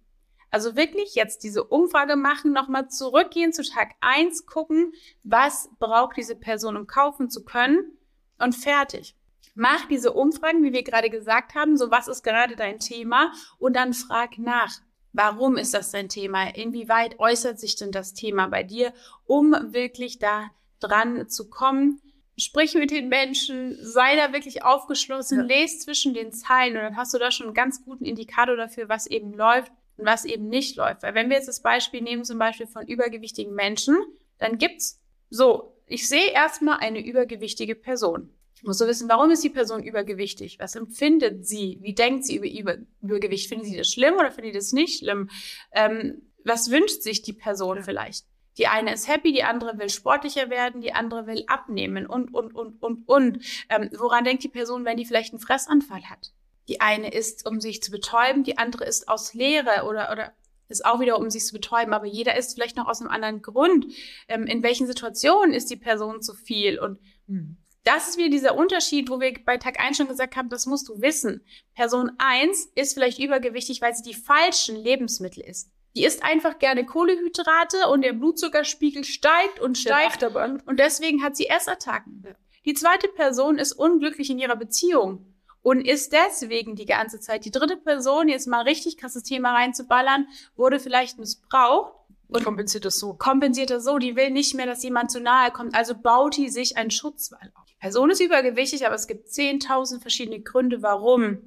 Also 0.51 0.75
wirklich 0.75 1.15
jetzt 1.15 1.45
diese 1.45 1.65
Umfrage 1.65 2.17
machen, 2.17 2.53
nochmal 2.53 2.89
zurückgehen 2.89 3.53
zu 3.53 3.63
Tag 3.63 3.93
eins, 4.01 4.47
gucken, 4.47 4.93
was 5.23 5.71
braucht 5.79 6.17
diese 6.17 6.35
Person, 6.35 6.77
um 6.77 6.87
kaufen 6.87 7.31
zu 7.31 7.45
können 7.45 7.97
und 8.39 8.57
fertig. 8.57 9.15
Mach 9.55 9.87
diese 9.87 10.13
Umfragen, 10.13 10.63
wie 10.65 10.73
wir 10.73 10.83
gerade 10.83 11.11
gesagt 11.11 11.55
haben, 11.55 11.77
so 11.77 11.91
was 11.91 12.09
ist 12.09 12.23
gerade 12.23 12.57
dein 12.57 12.79
Thema 12.79 13.33
und 13.59 13.77
dann 13.77 13.95
frag 13.95 14.39
nach. 14.39 14.73
Warum 15.13 15.57
ist 15.57 15.75
das 15.75 15.91
dein 15.91 16.09
Thema? 16.09 16.55
Inwieweit 16.55 17.19
äußert 17.19 17.59
sich 17.59 17.77
denn 17.77 17.91
das 17.91 18.15
Thema 18.15 18.47
bei 18.47 18.63
dir, 18.63 18.93
um 19.27 19.55
wirklich 19.73 20.19
da 20.19 20.51
dran 20.79 21.29
zu 21.29 21.51
kommen? 21.51 22.01
Sprich 22.37 22.75
mit 22.75 22.91
den 22.91 23.09
Menschen, 23.09 23.77
sei 23.83 24.17
da 24.17 24.33
wirklich 24.33 24.65
aufgeschlossen, 24.65 25.41
Ja. 25.41 25.45
lese 25.45 25.79
zwischen 25.81 26.15
den 26.15 26.33
Zeilen 26.33 26.77
und 26.77 26.83
dann 26.83 26.97
hast 26.97 27.13
du 27.13 27.19
da 27.19 27.31
schon 27.31 27.47
einen 27.47 27.55
ganz 27.55 27.85
guten 27.85 28.05
Indikator 28.05 28.57
dafür, 28.57 28.89
was 28.89 29.07
eben 29.07 29.35
läuft 29.35 29.73
und 29.99 30.07
was 30.07 30.25
eben 30.25 30.49
nicht 30.49 30.77
läuft. 30.77 31.03
Weil 31.03 31.15
wenn 31.15 31.29
wir 31.29 31.37
jetzt 31.37 31.49
das 31.49 31.61
Beispiel 31.61 32.01
nehmen, 32.01 32.25
zum 32.25 32.39
Beispiel 32.39 32.67
von 32.67 32.87
übergewichtigen 32.87 33.55
Menschen, 33.55 33.97
dann 34.39 34.57
gibt's 34.59 35.01
so, 35.29 35.77
ich 35.87 36.09
sehe 36.09 36.31
erstmal 36.31 36.79
eine 36.79 37.05
übergewichtige 37.05 37.75
Person. 37.75 38.31
Ich 38.61 38.67
muss 38.67 38.77
so 38.77 38.87
wissen, 38.87 39.09
warum 39.09 39.31
ist 39.31 39.43
die 39.43 39.49
Person 39.49 39.83
übergewichtig? 39.83 40.59
Was 40.59 40.77
empfindet 40.77 41.47
sie? 41.47 41.79
Wie 41.81 41.95
denkt 41.95 42.27
sie 42.27 42.37
über, 42.37 42.47
über 42.47 42.77
Übergewicht? 43.01 43.49
Findet 43.49 43.69
sie 43.69 43.77
das 43.77 43.89
schlimm 43.89 44.15
oder 44.17 44.31
findet 44.31 44.53
sie 44.53 44.59
das 44.59 44.73
nicht 44.73 44.99
schlimm? 44.99 45.31
Ähm, 45.73 46.31
was 46.45 46.71
wünscht 46.71 47.01
sich 47.01 47.23
die 47.23 47.33
Person 47.33 47.79
Ja. 47.79 47.83
vielleicht? 47.83 48.27
Die 48.59 48.67
eine 48.67 48.93
ist 48.93 49.09
happy, 49.09 49.33
die 49.33 49.45
andere 49.45 49.79
will 49.79 49.89
sportlicher 49.89 50.51
werden, 50.51 50.83
die 50.83 50.93
andere 50.93 51.27
will 51.27 51.45
abnehmen 51.47 52.07
und, 52.07 52.35
und, 52.35 52.55
und, 52.55 52.83
und, 52.83 53.09
und. 53.09 53.43
Ähm, 53.71 53.89
woran 53.97 54.25
denkt 54.25 54.45
die 54.45 54.49
Person, 54.49 54.85
wenn 54.85 54.99
die 54.99 55.07
vielleicht 55.07 55.33
einen 55.33 55.41
Fressanfall 55.41 56.11
hat? 56.11 56.33
Die 56.69 56.83
eine 56.83 57.15
isst, 57.15 57.49
um 57.49 57.63
sich 57.63 57.83
zu 57.83 57.91
betäuben, 57.91 58.45
die 58.45 58.59
andere 58.59 58.85
isst 58.85 59.09
aus 59.09 59.33
Leere 59.33 59.87
oder, 59.89 60.13
oder 60.13 60.35
ist 60.69 60.85
auch 60.85 61.01
wieder, 61.01 61.19
um 61.19 61.31
sich 61.31 61.47
zu 61.47 61.55
betäuben, 61.55 61.95
aber 61.95 62.05
jeder 62.05 62.37
isst 62.37 62.55
vielleicht 62.55 62.77
noch 62.77 62.87
aus 62.87 63.01
einem 63.01 63.11
anderen 63.11 63.41
Grund. 63.41 63.87
Ähm, 64.29 64.45
in 64.45 64.63
welchen 64.63 64.87
Situationen 64.87 65.55
ist 65.55 65.71
die 65.71 65.77
Person 65.77 66.21
zu 66.21 66.35
viel? 66.35 66.79
Und 66.79 66.99
Mhm. 67.27 67.57
Das 67.85 68.09
ist 68.09 68.19
wieder 68.19 68.29
dieser 68.29 68.57
Unterschied, 68.57 69.09
wo 69.09 69.21
wir 69.21 69.35
bei 69.45 69.57
Tag 69.57 69.81
1 69.81 69.97
schon 69.97 70.09
gesagt 70.09 70.37
haben, 70.37 70.49
das 70.49 70.67
musst 70.67 70.89
du 70.89 71.01
wissen. 71.01 71.45
Person 71.75 72.13
1 72.19 72.73
ist 72.75 72.95
vielleicht 72.95 73.19
übergewichtig, 73.19 73.81
weil 73.81 73.95
sie 73.95 74.03
die 74.03 74.15
falschen 74.15 74.77
Lebensmittel 74.77 75.43
isst. 75.43 75.71
Die 75.97 76.05
isst 76.05 76.23
einfach 76.23 76.59
gerne 76.59 76.85
Kohlehydrate 76.85 77.89
und 77.89 78.03
der 78.03 78.13
Blutzuckerspiegel 78.13 79.05
steigt 79.05 79.59
und 79.61 79.77
steigt 79.77 80.23
und 80.23 80.79
deswegen 80.79 81.23
hat 81.23 81.37
sie 81.37 81.49
Essattacken. 81.49 82.23
Ja. 82.25 82.35
Die 82.65 82.75
zweite 82.75 83.09
Person 83.09 83.59
ist 83.59 83.73
unglücklich 83.73 84.31
in 84.31 84.39
ihrer 84.39 84.57
Beziehung 84.57 85.35
und 85.63 85.81
ist 85.81 86.13
deswegen 86.13 86.77
die 86.77 86.87
ganze 86.87 87.19
Zeit. 87.19 87.45
Die 87.45 87.51
dritte 87.51 87.77
Person, 87.77 88.29
jetzt 88.29 88.47
mal 88.47 88.63
richtig 88.63 88.99
krasses 88.99 89.25
Thema 89.25 89.53
reinzuballern, 89.53 90.29
wurde 90.55 90.79
vielleicht 90.79 91.19
missbraucht 91.19 91.95
Und 92.31 92.45
kompensiert 92.45 92.85
das 92.85 92.99
so. 92.99 93.15
kompensiert 93.15 93.71
das 93.71 93.85
so, 93.85 93.99
die 93.99 94.17
will 94.17 94.31
nicht 94.31 94.55
mehr, 94.55 94.67
dass 94.67 94.83
jemand 94.83 95.11
zu 95.11 95.21
nahe 95.21 95.51
kommt, 95.51 95.75
also 95.75 95.95
baut 95.95 96.37
die 96.37 96.49
sich 96.49 96.77
einen 96.77 96.91
Schutzwall 96.91 97.53
auf. 97.57 97.67
Die 97.67 97.77
Person 97.79 98.11
ist 98.11 98.21
übergewichtig, 98.21 98.87
aber 98.87 98.95
es 98.95 99.07
gibt 99.07 99.29
10.000 99.29 100.01
verschiedene 100.01 100.41
Gründe, 100.41 100.83
warum 100.83 101.39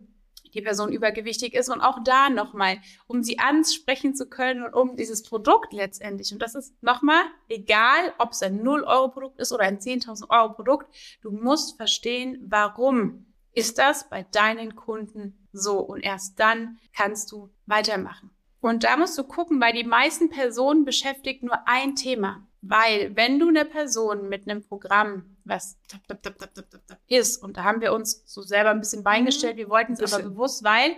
die 0.53 0.61
Person 0.61 0.91
übergewichtig 0.91 1.53
ist 1.53 1.69
und 1.69 1.81
auch 1.81 1.99
da 2.03 2.29
nochmal, 2.29 2.77
um 3.07 3.23
sie 3.23 3.39
ansprechen 3.39 4.15
zu 4.15 4.27
können 4.27 4.63
und 4.63 4.73
um 4.73 4.95
dieses 4.95 5.23
Produkt 5.23 5.73
letztendlich. 5.73 6.31
Und 6.31 6.41
das 6.41 6.55
ist 6.55 6.73
nochmal 6.83 7.23
egal, 7.49 8.13
ob 8.19 8.31
es 8.31 8.43
ein 8.43 8.61
0-Euro-Produkt 8.61 9.39
ist 9.39 9.51
oder 9.51 9.63
ein 9.63 9.79
10.000 9.79 10.29
Euro-Produkt. 10.29 10.93
Du 11.21 11.31
musst 11.31 11.77
verstehen, 11.77 12.45
warum 12.47 13.25
ist 13.53 13.77
das 13.77 14.09
bei 14.09 14.23
deinen 14.23 14.75
Kunden 14.75 15.47
so. 15.51 15.79
Und 15.79 16.01
erst 16.01 16.39
dann 16.39 16.77
kannst 16.95 17.31
du 17.31 17.49
weitermachen. 17.65 18.31
Und 18.63 18.86
da 18.86 18.96
musst 18.96 19.17
du 19.17 19.25
gucken, 19.25 19.60
weil 19.60 19.74
die 19.74 19.84
meisten 19.84 20.29
Personen 20.29 20.86
beschäftigt 20.86 21.43
nur 21.43 21.67
ein 21.67 21.98
Thema. 21.98 22.48
Weil 22.62 23.13
wenn 23.13 23.38
du 23.38 23.50
eine 23.50 23.65
Person 23.65 24.29
mit 24.29 24.48
einem 24.48 24.63
Programm, 24.63 25.36
was 25.43 25.77
tap, 25.89 26.08
tap, 26.08 26.24
tap, 26.24 26.38
tap, 26.38 26.53
tap, 26.55 26.70
tap, 26.72 26.88
tap 26.88 27.00
ist, 27.08 27.43
und 27.43 27.58
da 27.58 27.65
haben 27.65 27.82
wir 27.82 27.91
uns 27.91 28.24
so 28.25 28.41
selber 28.41 28.70
ein 28.70 28.79
bisschen 28.79 29.03
beigestellt, 29.03 29.58
wir 29.58 29.67
wollten 29.67 29.93
es 29.93 30.13
aber 30.13 30.24
bewusst, 30.24 30.63
weil 30.63 30.96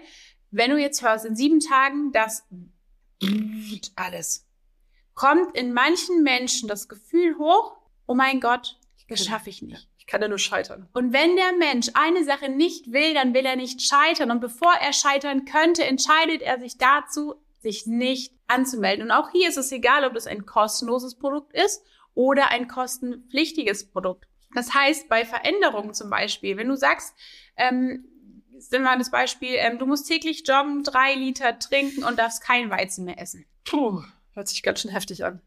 wenn 0.52 0.70
du 0.70 0.78
jetzt 0.78 1.02
hörst, 1.02 1.26
in 1.26 1.36
sieben 1.36 1.60
Tagen, 1.60 2.12
das 2.12 2.44
alles, 3.96 4.46
kommt 5.16 5.58
in 5.58 5.74
manchen 5.74 6.22
Menschen 6.22 6.70
das 6.70 6.88
Gefühl 6.88 7.36
hoch, 7.40 7.76
oh 8.06 8.14
mein 8.14 8.42
Gott, 8.42 8.80
das 9.10 9.26
schaffe 9.26 9.50
ich 9.50 9.64
nicht. 9.64 9.90
Ich 9.98 10.06
kann 10.06 10.22
ja 10.22 10.28
nur 10.28 10.38
scheitern. 10.38 10.88
Und 10.94 11.14
wenn 11.14 11.36
der 11.36 11.54
Mensch 11.54 11.90
eine 11.96 12.24
Sache 12.26 12.48
nicht 12.48 12.92
will, 12.92 13.16
dann 13.16 13.34
will 13.34 13.44
er 13.44 13.56
nicht 13.56 13.82
scheitern. 13.82 14.30
Und 14.30 14.40
bevor 14.40 14.72
er 14.76 14.94
scheitern 14.94 15.46
könnte, 15.46 15.84
entscheidet 15.84 16.44
er 16.44 16.60
sich 16.60 16.78
dazu, 16.78 17.42
sich 17.66 17.88
nicht 17.88 18.32
anzumelden. 18.46 19.06
Und 19.06 19.12
auch 19.12 19.32
hier 19.32 19.50
ist 19.50 19.58
es 19.58 19.72
egal, 19.72 20.06
ob 20.06 20.14
das 20.14 20.28
ein 20.28 20.46
kostenloses 20.46 21.16
Produkt 21.16 21.52
ist 21.54 21.84
oder 22.14 22.52
ein 22.52 22.68
kostenpflichtiges 22.68 23.90
Produkt. 23.90 24.28
Das 24.54 24.76
heißt, 24.76 25.10
bei 25.10 25.26
Veränderungen 25.26 25.96
zum 25.96 26.12
Beispiel, 26.12 26.58
wenn 26.58 26.68
du 26.68 26.76
sagst, 26.76 27.16
ähm, 27.58 28.06
sind 28.58 28.84
wir 28.84 28.98
das 28.98 29.10
Beispiel, 29.10 29.56
ähm, 29.56 29.80
du 29.80 29.88
musst 29.88 30.08
täglich 30.08 30.48
joggen, 30.48 30.84
drei 30.84 31.16
Liter 31.16 31.58
trinken 31.58 32.04
und 32.04 32.20
darfst 32.20 32.44
kein 32.44 32.70
Weizen 32.70 33.04
mehr 33.04 33.20
essen. 33.20 33.46
Puh, 33.66 34.04
hört 34.34 34.48
sich 34.48 34.62
ganz 34.62 34.82
schön 34.82 34.92
heftig 34.92 35.26
an. 35.26 35.42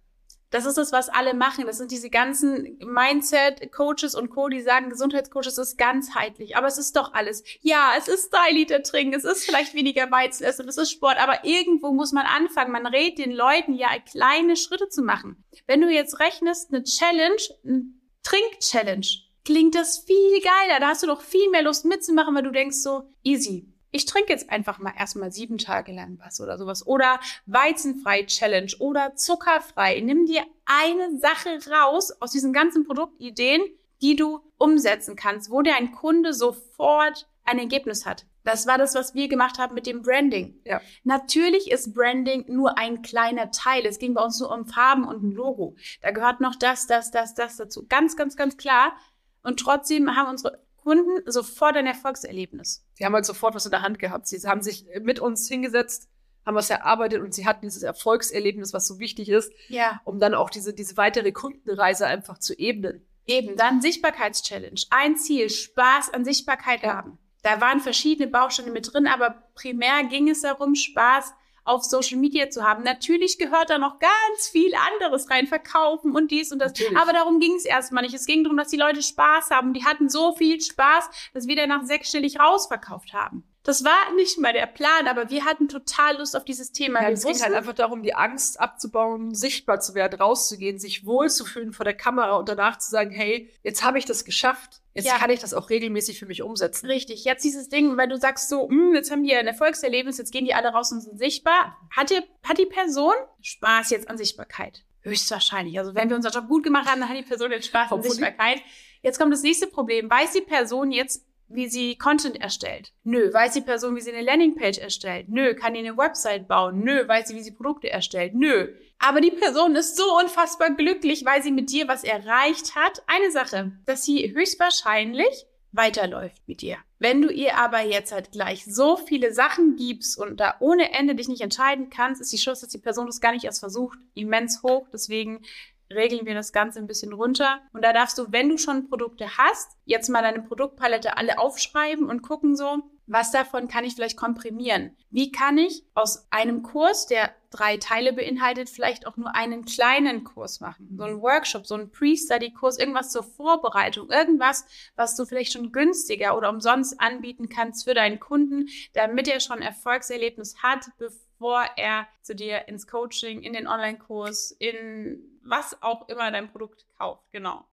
Das 0.50 0.64
ist 0.64 0.78
das, 0.78 0.92
was 0.92 1.08
alle 1.08 1.34
machen. 1.34 1.66
Das 1.66 1.78
sind 1.78 1.90
diese 1.90 2.08
ganzen 2.08 2.78
Mindset-Coaches 2.78 4.14
und 4.14 4.30
Co., 4.30 4.48
die 4.48 4.62
sagen, 4.62 4.88
Gesundheitscoaches 4.88 5.58
ist 5.58 5.76
ganzheitlich. 5.76 6.56
Aber 6.56 6.66
es 6.66 6.78
ist 6.78 6.96
doch 6.96 7.12
alles. 7.12 7.44
Ja, 7.60 7.92
es 7.98 8.08
ist 8.08 8.30
drei 8.30 8.52
Liter 8.52 8.82
trinken, 8.82 9.14
es 9.14 9.24
ist 9.24 9.44
vielleicht 9.44 9.74
weniger 9.74 10.10
Weizen 10.10 10.44
essen, 10.44 10.68
es 10.68 10.78
ist 10.78 10.90
Sport. 10.90 11.18
Aber 11.18 11.44
irgendwo 11.44 11.92
muss 11.92 12.12
man 12.12 12.26
anfangen. 12.26 12.72
Man 12.72 12.86
rät 12.86 13.18
den 13.18 13.32
Leuten 13.32 13.74
ja, 13.74 13.88
kleine 14.10 14.56
Schritte 14.56 14.88
zu 14.88 15.02
machen. 15.02 15.44
Wenn 15.66 15.82
du 15.82 15.88
jetzt 15.88 16.18
rechnest, 16.18 16.72
eine 16.72 16.84
Challenge, 16.84 17.42
eine 17.64 17.84
Trink-Challenge, 18.22 19.06
klingt 19.44 19.74
das 19.74 19.98
viel 19.98 20.40
geiler. 20.40 20.80
Da 20.80 20.88
hast 20.88 21.02
du 21.02 21.06
doch 21.06 21.20
viel 21.20 21.50
mehr 21.50 21.62
Lust 21.62 21.84
mitzumachen, 21.84 22.34
weil 22.34 22.42
du 22.42 22.52
denkst 22.52 22.78
so, 22.78 23.10
easy 23.22 23.72
ich 23.90 24.06
trinke 24.06 24.32
jetzt 24.32 24.50
einfach 24.50 24.78
mal 24.78 24.92
erstmal 24.96 25.32
sieben 25.32 25.58
Tage 25.58 25.92
lang 25.92 26.18
was 26.22 26.40
oder 26.40 26.58
sowas. 26.58 26.86
Oder 26.86 27.20
weizenfrei 27.46 28.24
Challenge 28.24 28.72
oder 28.78 29.14
zuckerfrei. 29.14 30.00
Nimm 30.00 30.26
dir 30.26 30.42
eine 30.66 31.18
Sache 31.18 31.58
raus 31.70 32.12
aus 32.20 32.32
diesen 32.32 32.52
ganzen 32.52 32.84
Produktideen, 32.84 33.62
die 34.02 34.16
du 34.16 34.40
umsetzen 34.58 35.16
kannst, 35.16 35.50
wo 35.50 35.62
dir 35.62 35.76
ein 35.76 35.92
Kunde 35.92 36.34
sofort 36.34 37.28
ein 37.44 37.58
Ergebnis 37.58 38.04
hat. 38.04 38.26
Das 38.44 38.66
war 38.66 38.78
das, 38.78 38.94
was 38.94 39.14
wir 39.14 39.28
gemacht 39.28 39.58
haben 39.58 39.74
mit 39.74 39.86
dem 39.86 40.02
Branding. 40.02 40.60
Ja. 40.64 40.80
Natürlich 41.04 41.70
ist 41.70 41.94
Branding 41.94 42.44
nur 42.48 42.78
ein 42.78 43.02
kleiner 43.02 43.50
Teil. 43.50 43.84
Es 43.84 43.98
ging 43.98 44.14
bei 44.14 44.22
uns 44.22 44.40
nur 44.40 44.50
um 44.50 44.66
Farben 44.66 45.04
und 45.04 45.22
ein 45.22 45.32
Logo. 45.32 45.76
Da 46.02 46.12
gehört 46.12 46.40
noch 46.40 46.54
das, 46.54 46.86
das, 46.86 47.10
das, 47.10 47.34
das 47.34 47.56
dazu. 47.56 47.86
Ganz, 47.88 48.16
ganz, 48.16 48.36
ganz 48.36 48.56
klar. 48.56 48.96
Und 49.42 49.60
trotzdem 49.60 50.14
haben 50.16 50.30
unsere 50.30 50.62
Kunden 50.88 51.30
sofort 51.30 51.76
ein 51.76 51.86
Erfolgserlebnis. 51.86 52.82
Sie 52.94 53.04
haben 53.04 53.12
halt 53.12 53.26
sofort 53.26 53.54
was 53.54 53.66
in 53.66 53.70
der 53.70 53.82
Hand 53.82 53.98
gehabt. 53.98 54.26
Sie 54.26 54.38
haben 54.48 54.62
sich 54.62 54.86
mit 55.02 55.20
uns 55.20 55.46
hingesetzt, 55.46 56.08
haben 56.46 56.54
was 56.54 56.70
erarbeitet 56.70 57.20
und 57.20 57.34
sie 57.34 57.44
hatten 57.46 57.66
dieses 57.66 57.82
Erfolgserlebnis, 57.82 58.72
was 58.72 58.88
so 58.88 58.98
wichtig 58.98 59.28
ist, 59.28 59.52
ja. 59.68 60.00
um 60.04 60.18
dann 60.18 60.32
auch 60.32 60.48
diese, 60.48 60.72
diese 60.72 60.96
weitere 60.96 61.30
Kundenreise 61.30 62.06
einfach 62.06 62.38
zu 62.38 62.58
ebnen. 62.58 63.06
Eben, 63.26 63.54
dann 63.56 63.82
Sichtbarkeitschallenge. 63.82 64.80
Ein 64.88 65.18
Ziel, 65.18 65.50
Spaß 65.50 66.14
an 66.14 66.24
Sichtbarkeit 66.24 66.82
ja. 66.82 66.94
haben. 66.94 67.18
Da 67.42 67.60
waren 67.60 67.80
verschiedene 67.80 68.26
Bausteine 68.26 68.70
mit 68.70 68.90
drin, 68.90 69.06
aber 69.06 69.42
primär 69.54 70.04
ging 70.04 70.30
es 70.30 70.40
darum, 70.40 70.74
Spaß 70.74 71.34
auf 71.68 71.84
Social 71.84 72.18
Media 72.18 72.50
zu 72.50 72.62
haben. 72.64 72.82
Natürlich 72.82 73.38
gehört 73.38 73.70
da 73.70 73.78
noch 73.78 73.98
ganz 73.98 74.48
viel 74.50 74.72
anderes 74.94 75.30
rein, 75.30 75.46
verkaufen 75.46 76.14
und 76.14 76.30
dies 76.30 76.52
und 76.52 76.58
das. 76.58 76.72
Natürlich. 76.72 76.96
Aber 76.96 77.12
darum 77.12 77.40
ging 77.40 77.54
es 77.54 77.64
erstmal 77.64 78.02
nicht. 78.02 78.14
Es 78.14 78.26
ging 78.26 78.44
darum, 78.44 78.56
dass 78.56 78.68
die 78.68 78.76
Leute 78.76 79.02
Spaß 79.02 79.50
haben. 79.50 79.72
Die 79.72 79.84
hatten 79.84 80.08
so 80.08 80.34
viel 80.34 80.60
Spaß, 80.60 81.10
dass 81.34 81.46
wir 81.46 81.56
danach 81.56 81.84
sechsstellig 81.84 82.40
rausverkauft 82.40 83.12
haben. 83.12 83.44
Das 83.68 83.84
war 83.84 84.14
nicht 84.14 84.38
mal 84.38 84.54
der 84.54 84.66
Plan, 84.66 85.06
aber 85.08 85.28
wir 85.28 85.44
hatten 85.44 85.68
total 85.68 86.16
Lust 86.16 86.34
auf 86.34 86.44
dieses 86.46 86.72
Thema. 86.72 87.02
Ja, 87.02 87.10
es 87.10 87.22
ging 87.22 87.38
halt 87.38 87.52
einfach 87.52 87.74
darum, 87.74 88.02
die 88.02 88.14
Angst 88.14 88.58
abzubauen, 88.58 89.34
sichtbar 89.34 89.78
zu 89.78 89.94
werden, 89.94 90.18
rauszugehen, 90.18 90.78
sich 90.78 91.04
wohlzufühlen 91.04 91.74
vor 91.74 91.84
der 91.84 91.92
Kamera 91.92 92.36
und 92.36 92.48
danach 92.48 92.78
zu 92.78 92.90
sagen, 92.90 93.10
hey, 93.10 93.50
jetzt 93.62 93.84
habe 93.84 93.98
ich 93.98 94.06
das 94.06 94.24
geschafft. 94.24 94.80
Jetzt 94.98 95.06
ja. 95.06 95.18
kann 95.18 95.30
ich 95.30 95.38
das 95.38 95.54
auch 95.54 95.70
regelmäßig 95.70 96.18
für 96.18 96.26
mich 96.26 96.42
umsetzen. 96.42 96.86
Richtig. 96.86 97.24
Jetzt 97.24 97.44
dieses 97.44 97.68
Ding, 97.68 97.96
weil 97.96 98.08
du 98.08 98.16
sagst 98.16 98.48
so, 98.48 98.68
hm, 98.68 98.94
jetzt 98.94 99.12
haben 99.12 99.22
die 99.22 99.32
ein 99.32 99.46
Erfolgserlebnis, 99.46 100.18
jetzt 100.18 100.32
gehen 100.32 100.44
die 100.44 100.54
alle 100.54 100.70
raus 100.70 100.90
und 100.90 101.00
sind 101.00 101.18
sichtbar. 101.18 101.76
Hat, 101.96 102.10
die, 102.10 102.20
hat 102.42 102.58
die 102.58 102.66
Person 102.66 103.14
Spaß 103.40 103.90
jetzt 103.90 104.10
an 104.10 104.18
Sichtbarkeit? 104.18 104.82
Höchstwahrscheinlich. 105.02 105.78
Also 105.78 105.94
wenn 105.94 106.08
wir 106.08 106.16
unseren 106.16 106.32
Job 106.32 106.48
gut 106.48 106.64
gemacht 106.64 106.88
haben, 106.88 107.00
dann 107.00 107.08
hat 107.08 107.16
die 107.16 107.22
Person 107.22 107.52
jetzt 107.52 107.68
Spaß 107.68 107.92
an 107.92 108.02
Sichtbarkeit. 108.02 108.60
Jetzt 109.02 109.20
kommt 109.20 109.32
das 109.32 109.42
nächste 109.42 109.68
Problem. 109.68 110.10
Weiß 110.10 110.32
die 110.32 110.40
Person 110.40 110.90
jetzt, 110.90 111.24
wie 111.48 111.68
sie 111.68 111.96
Content 111.96 112.40
erstellt? 112.40 112.92
Nö. 113.04 113.32
Weiß 113.32 113.52
die 113.52 113.60
Person, 113.60 113.96
wie 113.96 114.00
sie 114.00 114.12
eine 114.12 114.22
Landingpage 114.22 114.78
erstellt? 114.78 115.28
Nö. 115.28 115.54
Kann 115.54 115.74
die 115.74 115.80
eine 115.80 115.96
Website 115.96 116.48
bauen? 116.48 116.80
Nö. 116.80 117.06
Weiß 117.06 117.28
sie, 117.28 117.34
wie 117.34 117.42
sie 117.42 117.52
Produkte 117.52 117.90
erstellt? 117.90 118.34
Nö. 118.34 118.68
Aber 118.98 119.20
die 119.20 119.30
Person 119.30 119.76
ist 119.76 119.96
so 119.96 120.18
unfassbar 120.18 120.70
glücklich, 120.70 121.24
weil 121.24 121.42
sie 121.42 121.52
mit 121.52 121.70
dir 121.70 121.88
was 121.88 122.04
erreicht 122.04 122.74
hat. 122.74 123.02
Eine 123.06 123.30
Sache, 123.30 123.72
dass 123.86 124.04
sie 124.04 124.34
höchstwahrscheinlich 124.34 125.46
weiterläuft 125.72 126.42
mit 126.46 126.62
dir. 126.62 126.78
Wenn 126.98 127.22
du 127.22 127.28
ihr 127.28 127.56
aber 127.56 127.80
jetzt 127.82 128.12
halt 128.12 128.32
gleich 128.32 128.64
so 128.64 128.96
viele 128.96 129.32
Sachen 129.32 129.76
gibst 129.76 130.18
und 130.18 130.40
da 130.40 130.56
ohne 130.60 130.92
Ende 130.92 131.14
dich 131.14 131.28
nicht 131.28 131.42
entscheiden 131.42 131.90
kannst, 131.90 132.20
ist 132.20 132.32
die 132.32 132.38
Chance, 132.38 132.62
dass 132.62 132.72
die 132.72 132.78
Person 132.78 133.06
das 133.06 133.20
gar 133.20 133.32
nicht 133.32 133.44
erst 133.44 133.60
versucht, 133.60 133.98
immens 134.14 134.62
hoch. 134.62 134.88
Deswegen 134.92 135.42
regeln 135.90 136.26
wir 136.26 136.34
das 136.34 136.52
Ganze 136.52 136.78
ein 136.78 136.86
bisschen 136.86 137.12
runter. 137.12 137.60
Und 137.72 137.82
da 137.84 137.92
darfst 137.92 138.18
du, 138.18 138.30
wenn 138.30 138.48
du 138.48 138.58
schon 138.58 138.88
Produkte 138.88 139.38
hast, 139.38 139.76
jetzt 139.84 140.08
mal 140.08 140.22
deine 140.22 140.42
Produktpalette 140.42 141.16
alle 141.16 141.38
aufschreiben 141.38 142.08
und 142.08 142.22
gucken 142.22 142.56
so, 142.56 142.82
was 143.08 143.30
davon 143.30 143.68
kann 143.68 143.84
ich 143.84 143.94
vielleicht 143.94 144.18
komprimieren? 144.18 144.94
Wie 145.10 145.32
kann 145.32 145.56
ich 145.56 145.82
aus 145.94 146.26
einem 146.30 146.62
Kurs, 146.62 147.06
der 147.06 147.34
drei 147.50 147.78
Teile 147.78 148.12
beinhaltet, 148.12 148.68
vielleicht 148.68 149.06
auch 149.06 149.16
nur 149.16 149.34
einen 149.34 149.64
kleinen 149.64 150.24
Kurs 150.24 150.60
machen? 150.60 150.94
So 150.98 151.04
einen 151.04 151.22
Workshop, 151.22 151.66
so 151.66 151.74
einen 151.74 151.90
Pre-Study-Kurs, 151.90 152.78
irgendwas 152.78 153.10
zur 153.10 153.22
Vorbereitung, 153.22 154.10
irgendwas, 154.10 154.66
was 154.94 155.16
du 155.16 155.24
vielleicht 155.24 155.54
schon 155.54 155.72
günstiger 155.72 156.36
oder 156.36 156.50
umsonst 156.50 157.00
anbieten 157.00 157.48
kannst 157.48 157.84
für 157.84 157.94
deinen 157.94 158.20
Kunden, 158.20 158.68
damit 158.92 159.26
er 159.26 159.40
schon 159.40 159.62
Erfolgserlebnis 159.62 160.62
hat, 160.62 160.90
bevor 160.98 161.27
er 161.76 162.06
zu 162.22 162.34
dir 162.34 162.68
ins 162.68 162.86
Coaching, 162.86 163.42
in 163.42 163.52
den 163.52 163.66
Online-Kurs, 163.66 164.50
in 164.52 165.40
was 165.42 165.82
auch 165.82 166.08
immer 166.08 166.30
dein 166.30 166.50
Produkt 166.50 166.86
kauft. 166.96 167.24
Genau. 167.32 167.66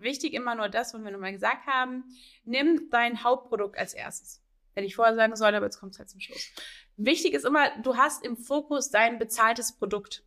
Wichtig 0.00 0.34
immer 0.34 0.54
nur 0.54 0.68
das, 0.68 0.92
was 0.92 1.02
wir 1.02 1.10
nochmal 1.10 1.32
gesagt 1.32 1.66
haben. 1.66 2.04
Nimm 2.44 2.90
dein 2.90 3.24
Hauptprodukt 3.24 3.78
als 3.78 3.94
erstes. 3.94 4.42
Hätte 4.74 4.86
ich 4.86 4.94
vorher 4.94 5.14
sagen 5.14 5.34
sollen, 5.36 5.54
aber 5.54 5.64
jetzt 5.64 5.80
kommt 5.80 5.92
es 5.92 5.98
halt 5.98 6.10
zum 6.10 6.20
Schluss. 6.20 6.52
Wichtig 6.98 7.32
ist 7.32 7.46
immer, 7.46 7.70
du 7.80 7.96
hast 7.96 8.24
im 8.24 8.36
Fokus 8.36 8.90
dein 8.90 9.18
bezahltes 9.18 9.72
Produkt. 9.72 10.22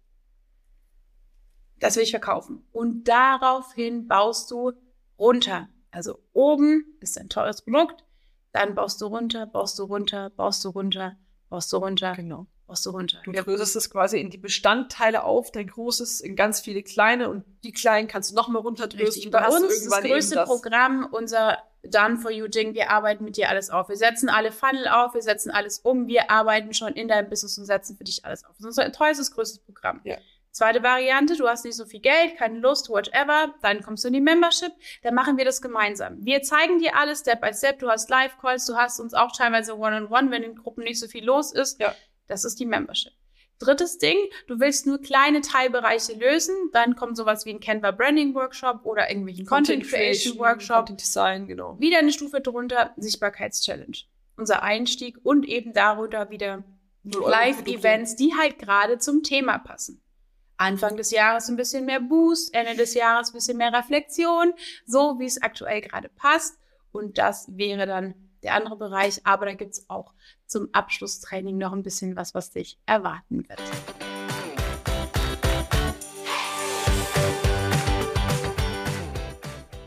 Das 1.77 1.95
will 1.95 2.03
ich 2.03 2.11
verkaufen. 2.11 2.67
Und 2.71 3.07
daraufhin 3.07 4.07
baust 4.07 4.49
du 4.49 4.73
runter. 5.19 5.69
Also 5.91 6.19
oben 6.33 6.97
ist 6.99 7.17
ein 7.19 7.29
teures 7.29 7.61
Produkt, 7.61 8.03
dann 8.51 8.75
baust 8.75 9.01
du 9.01 9.07
runter, 9.07 9.45
baust 9.45 9.77
du 9.79 9.83
runter, 9.83 10.31
baust 10.35 10.63
du 10.63 10.69
runter, 10.69 11.17
baust 11.49 11.71
du 11.71 11.77
runter. 11.77 12.13
Genau 12.15 12.47
was 12.69 12.83
du 12.83 12.91
runter. 12.91 13.17
Du 13.25 13.31
dröselst 13.31 13.75
es 13.75 13.89
quasi 13.89 14.19
in 14.19 14.29
die 14.29 14.37
Bestandteile 14.37 15.23
auf, 15.23 15.51
dein 15.51 15.67
großes 15.67 16.21
in 16.21 16.35
ganz 16.35 16.61
viele 16.61 16.83
kleine 16.83 17.29
und 17.29 17.43
die 17.63 17.71
kleinen 17.71 18.07
kannst 18.07 18.31
du 18.31 18.35
noch 18.35 18.47
mal 18.47 18.59
runterdröseln. 18.59 19.31
Bei 19.31 19.47
uns 19.47 19.85
das 19.85 20.01
größte 20.01 20.35
das 20.35 20.47
Programm, 20.47 21.07
unser 21.11 21.57
Done 21.83 22.17
for 22.17 22.31
You 22.31 22.47
Ding, 22.47 22.75
wir 22.75 22.91
arbeiten 22.91 23.23
mit 23.23 23.37
dir 23.37 23.49
alles 23.49 23.69
auf. 23.69 23.89
Wir 23.89 23.97
setzen 23.97 24.29
alle 24.29 24.51
Funnel 24.51 24.87
auf, 24.87 25.13
wir 25.15 25.21
setzen 25.21 25.49
alles 25.49 25.79
um, 25.79 26.07
wir 26.07 26.29
arbeiten 26.29 26.73
schon 26.73 26.93
in 26.93 27.07
deinem 27.07 27.29
Business 27.29 27.57
und 27.57 27.65
setzen 27.65 27.97
für 27.97 28.03
dich 28.03 28.23
alles 28.23 28.43
auf. 28.43 28.51
Das 28.51 28.59
ist 28.59 28.65
unser 28.65 28.91
teures, 28.91 29.31
größtes 29.31 29.59
Programm. 29.59 30.01
Ja. 30.03 30.17
Zweite 30.51 30.81
Variante, 30.81 31.37
du 31.37 31.47
hast 31.47 31.63
nicht 31.63 31.75
so 31.75 31.85
viel 31.85 31.99
Geld, 31.99 32.37
keine 32.37 32.59
Lust, 32.59 32.89
whatever, 32.89 33.53
dann 33.61 33.83
kommst 33.83 34.03
du 34.03 34.07
in 34.07 34.15
die 34.15 34.21
Membership, 34.21 34.71
dann 35.03 35.13
machen 35.13 35.37
wir 35.37 35.45
das 35.45 35.61
gemeinsam. 35.61 36.17
Wir 36.21 36.41
zeigen 36.41 36.79
dir 36.79 36.95
alles 36.95 37.19
Step 37.19 37.41
by 37.41 37.53
Step, 37.53 37.79
du 37.79 37.89
hast 37.89 38.09
Live-Calls, 38.09 38.65
du 38.65 38.75
hast 38.75 38.99
uns 38.99 39.13
auch 39.13 39.31
teilweise 39.31 39.77
One-on-One, 39.77 40.07
-on 40.07 40.27
-one, 40.27 40.31
wenn 40.31 40.43
in 40.43 40.55
Gruppen 40.55 40.83
nicht 40.83 40.99
so 40.99 41.07
viel 41.07 41.23
los 41.23 41.53
ist. 41.53 41.79
Ja. 41.79 41.93
Das 42.27 42.45
ist 42.45 42.59
die 42.59 42.65
Membership. 42.65 43.13
Drittes 43.59 43.97
Ding, 43.97 44.15
du 44.47 44.59
willst 44.59 44.87
nur 44.87 45.01
kleine 45.01 45.41
Teilbereiche 45.41 46.13
lösen, 46.13 46.55
dann 46.71 46.95
kommt 46.95 47.17
sowas 47.17 47.45
wie 47.45 47.49
ein 47.49 47.59
Canva 47.59 47.91
Branding 47.91 48.33
Workshop 48.33 48.85
oder 48.85 49.09
irgendwelchen 49.09 49.45
Content, 49.45 49.83
Content 49.83 49.91
Creation 49.91 50.39
Workshop. 50.39 50.77
Content 50.77 51.01
Design, 51.01 51.47
genau. 51.47 51.77
Wieder 51.79 51.99
eine 51.99 52.13
Stufe 52.13 52.39
drunter, 52.39 52.93
Sichtbarkeitschallenge. 52.95 53.97
Unser 54.37 54.63
Einstieg 54.63 55.17
und 55.23 55.45
eben 55.45 55.73
darunter 55.73 56.29
wieder 56.29 56.63
Live-Events, 57.03 58.15
die 58.15 58.33
halt 58.39 58.59
gerade 58.59 58.97
zum 58.97 59.23
Thema 59.23 59.57
passen. 59.57 60.01
Anfang 60.59 60.97
des 60.97 61.11
Jahres 61.11 61.47
ein 61.47 61.55
bisschen 61.55 61.85
mehr 61.85 62.01
Boost, 62.01 62.53
Ende 62.53 62.75
des 62.75 62.93
Jahres 62.93 63.29
ein 63.29 63.33
bisschen 63.33 63.57
mehr 63.57 63.71
Reflexion, 63.71 64.53
so 64.85 65.17
wie 65.17 65.25
es 65.25 65.41
aktuell 65.41 65.79
gerade 65.79 66.09
passt. 66.09 66.59
Und 66.91 67.17
das 67.17 67.47
wäre 67.55 67.85
dann 67.85 68.13
der 68.43 68.55
andere 68.55 68.75
Bereich, 68.75 69.21
aber 69.25 69.45
da 69.45 69.53
gibt 69.53 69.71
es 69.71 69.89
auch 69.89 70.13
zum 70.47 70.67
Abschlusstraining 70.73 71.57
noch 71.57 71.71
ein 71.71 71.83
bisschen 71.83 72.17
was, 72.17 72.35
was 72.35 72.51
dich 72.51 72.77
erwarten 72.85 73.47
wird. 73.47 73.61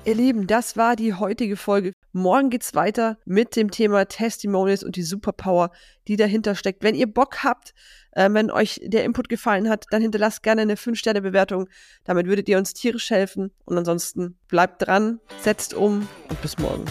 Ihr 0.04 0.16
Lieben, 0.16 0.48
das 0.48 0.76
war 0.76 0.96
die 0.96 1.14
heutige 1.14 1.56
Folge. 1.56 1.92
Morgen 2.10 2.50
geht's 2.50 2.74
weiter 2.74 3.18
mit 3.24 3.54
dem 3.54 3.70
Thema 3.70 4.06
Testimonials 4.06 4.82
und 4.82 4.96
die 4.96 5.04
Superpower, 5.04 5.70
die 6.08 6.16
dahinter 6.16 6.56
steckt. 6.56 6.82
Wenn 6.82 6.96
ihr 6.96 7.06
Bock 7.06 7.44
habt, 7.44 7.72
äh, 8.12 8.28
wenn 8.32 8.50
euch 8.50 8.80
der 8.84 9.04
Input 9.04 9.28
gefallen 9.28 9.68
hat, 9.68 9.86
dann 9.90 10.02
hinterlasst 10.02 10.42
gerne 10.42 10.62
eine 10.62 10.74
5-Sterne-Bewertung. 10.74 11.68
Damit 12.04 12.26
würdet 12.26 12.48
ihr 12.48 12.58
uns 12.58 12.74
tierisch 12.74 13.10
helfen. 13.10 13.50
Und 13.64 13.78
ansonsten 13.78 14.38
bleibt 14.48 14.86
dran, 14.86 15.20
setzt 15.40 15.74
um 15.74 16.08
und 16.28 16.42
bis 16.42 16.58
morgen. 16.58 16.84